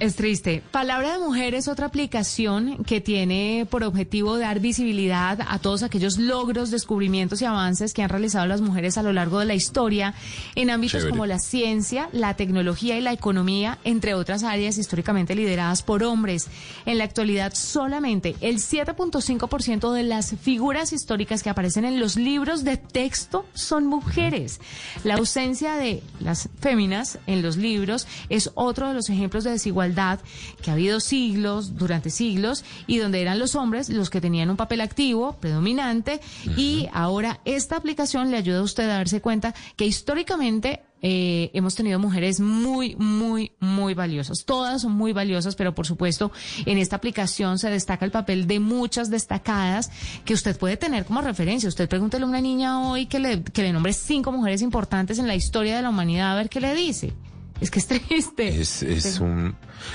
Es 0.01 0.16
triste. 0.16 0.62
Palabra 0.70 1.12
de 1.12 1.18
Mujer 1.18 1.55
es 1.55 1.68
otra 1.68 1.84
aplicación 1.84 2.84
que 2.84 3.03
tiene 3.03 3.66
por 3.68 3.84
objetivo 3.84 4.38
dar 4.38 4.59
visibilidad 4.59 5.40
a 5.46 5.59
todos 5.59 5.82
aquellos 5.82 6.16
logros, 6.16 6.70
descubrimientos 6.70 7.42
y 7.42 7.44
avances 7.44 7.92
que 7.92 8.03
han 8.03 8.09
realizado 8.09 8.46
las 8.46 8.62
mujeres 8.62 8.96
a 8.96 9.03
lo 9.03 9.12
largo 9.12 9.40
de 9.40 9.44
la 9.44 9.53
historia 9.53 10.14
en 10.55 10.70
ámbitos 10.70 11.01
Chévere. 11.01 11.11
como 11.11 11.26
la 11.26 11.38
ciencia, 11.38 12.09
la 12.12 12.32
tecnología 12.32 12.96
y 12.96 13.03
la 13.03 13.12
economía, 13.12 13.76
entre 13.84 14.14
otras 14.14 14.42
áreas 14.42 14.78
históricamente 14.78 15.34
lideradas 15.34 15.82
por 15.82 16.03
hombres. 16.03 16.48
En 16.86 16.96
la 16.96 17.05
actualidad, 17.05 17.53
solamente 17.53 18.36
el 18.40 18.57
7.5% 18.57 19.92
de 19.92 20.03
las 20.03 20.34
figuras 20.40 20.94
históricas 20.94 21.42
que 21.42 21.51
aparecen 21.51 21.84
en 21.84 22.01
los 22.01 22.16
libros 22.16 22.64
de 22.64 22.78
texto 22.78 23.44
son 23.53 23.84
mujeres. 23.84 24.62
La 25.05 25.16
ausencia 25.16 25.74
de 25.74 26.03
las 26.20 26.48
féminas 26.59 27.18
en 27.26 27.42
los 27.42 27.59
libros 27.59 28.07
es 28.30 28.51
otro 28.55 28.88
de 28.88 28.94
los 28.94 29.11
ejemplos 29.11 29.44
de 29.44 29.51
desigualdad 29.51 29.89
desigualdad 29.91 30.20
que 30.62 30.70
ha 30.70 30.74
habido 30.74 31.01
siglos, 31.01 31.76
durante 31.76 32.11
siglos, 32.11 32.64
y 32.86 32.99
donde 32.99 33.20
eran 33.20 33.38
los 33.38 33.55
hombres 33.55 33.88
los 33.88 34.11
que 34.11 34.20
tenían 34.20 34.51
un 34.51 34.57
papel 34.57 34.80
activo, 34.80 35.36
predominante, 35.41 36.20
y 36.57 36.88
ahora 36.93 37.41
esta 37.45 37.76
aplicación 37.76 38.30
le 38.30 38.36
ayuda 38.36 38.59
a 38.59 38.62
usted 38.62 38.84
a 38.84 38.99
darse 38.99 39.20
cuenta 39.20 39.55
que 39.76 39.86
históricamente 39.86 40.82
eh, 41.03 41.51
hemos 41.55 41.74
tenido 41.74 41.99
mujeres 41.99 42.41
muy, 42.41 42.95
muy, 42.97 43.53
muy 43.59 43.95
valiosas. 43.95 44.45
Todas 44.45 44.82
son 44.82 44.93
muy 44.93 45.14
valiosas, 45.14 45.57
pero 45.57 45.74
por 45.74 45.86
supuesto 45.86 46.30
en 46.66 46.76
esta 46.76 46.97
aplicación 46.97 47.59
se 47.59 47.70
destaca 47.70 48.05
el 48.05 48.11
papel 48.11 48.47
de 48.47 48.61
muchas 48.61 49.09
destacadas 49.09 49.91
que 50.26 50.34
usted 50.34 50.59
puede 50.59 50.76
tener 50.76 51.07
como 51.07 51.22
referencia. 51.22 51.70
Usted 51.70 51.88
pregúntele 51.88 52.24
a 52.24 52.28
una 52.28 52.43
niña 52.43 52.82
hoy 52.82 53.07
que 53.07 53.18
le, 53.18 53.43
que 53.43 53.62
le 53.62 53.72
nombre 53.72 53.95
cinco 53.95 54.30
mujeres 54.30 54.61
importantes 54.61 55.18
en 55.18 55.26
la 55.26 55.34
historia 55.34 55.76
de 55.76 55.82
la 55.82 55.88
humanidad 55.88 56.32
a 56.32 56.36
ver 56.36 56.51
qué 56.51 56.61
le 56.61 56.74
dice. 56.74 57.14
Es 57.61 57.71
que 57.71 57.79
es 57.79 57.87
triste. 57.87 58.61
Es, 58.61 58.83
es 58.83 59.21
un... 59.21 59.55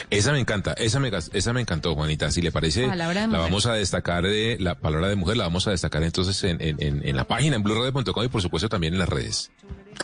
Esa 0.10 0.32
me 0.32 0.40
encanta, 0.40 0.74
esa 0.74 1.00
me, 1.00 1.12
esa 1.34 1.54
me 1.54 1.62
encantó, 1.62 1.96
Juanita. 1.96 2.30
Si 2.32 2.42
le 2.42 2.52
parece, 2.52 2.88
la 2.88 3.28
vamos 3.28 3.66
a 3.66 3.74
destacar 3.74 4.24
de 4.24 4.58
la 4.60 4.76
palabra 4.76 5.10
de 5.10 5.16
mujer, 5.16 5.38
la 5.38 5.46
vamos 5.46 5.68
a 5.68 5.72
destacar 5.72 6.04
entonces 6.04 6.44
en, 6.44 6.62
en, 6.62 6.76
en, 6.80 7.08
en 7.08 7.16
la 7.16 7.26
página, 7.26 7.56
en 7.56 7.64
blueradio.com 7.64 8.24
y 8.24 8.28
por 8.28 8.42
supuesto 8.42 8.70
también 8.70 8.94
en 8.94 9.00
las 9.00 9.10
redes. 9.10 9.52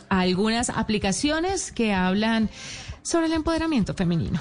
Algunas 0.10 0.70
aplicaciones 0.70 1.72
que 1.72 1.94
hablan 1.94 2.50
sobre 3.04 3.28
el 3.28 3.34
empoderamiento 3.34 3.94
femenino. 3.94 4.40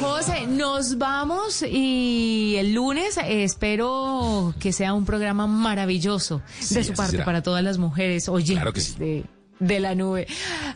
José, 0.00 0.46
nos 0.46 0.98
vamos 0.98 1.62
y 1.62 2.54
el 2.58 2.74
lunes 2.74 3.18
espero 3.24 4.54
que 4.58 4.72
sea 4.72 4.92
un 4.94 5.04
programa 5.04 5.46
maravilloso 5.46 6.42
Sí, 6.60 6.74
de 6.74 6.84
su 6.84 6.92
parte 6.94 7.12
será. 7.12 7.24
para 7.24 7.42
todas 7.42 7.62
las 7.62 7.78
mujeres 7.78 8.28
oyentes 8.28 8.56
Claro 8.56 8.72
que 8.72 8.80
sí. 8.80 8.94
de, 8.98 9.24
de 9.58 9.80
la 9.80 9.94
nube. 9.94 10.26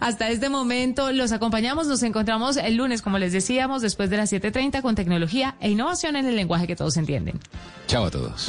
Hasta 0.00 0.28
este 0.28 0.48
momento 0.48 1.12
los 1.12 1.32
acompañamos, 1.32 1.86
nos 1.86 2.02
encontramos 2.02 2.56
el 2.56 2.76
lunes, 2.76 3.02
como 3.02 3.18
les 3.18 3.32
decíamos, 3.32 3.82
después 3.82 4.10
de 4.10 4.16
las 4.18 4.32
7.30 4.32 4.82
con 4.82 4.94
tecnología 4.94 5.56
e 5.60 5.70
innovación 5.70 6.16
en 6.16 6.26
el 6.26 6.36
lenguaje 6.36 6.66
que 6.66 6.76
todos 6.76 6.96
entienden. 6.96 7.40
Chao 7.86 8.04
a 8.06 8.10
todos. 8.10 8.48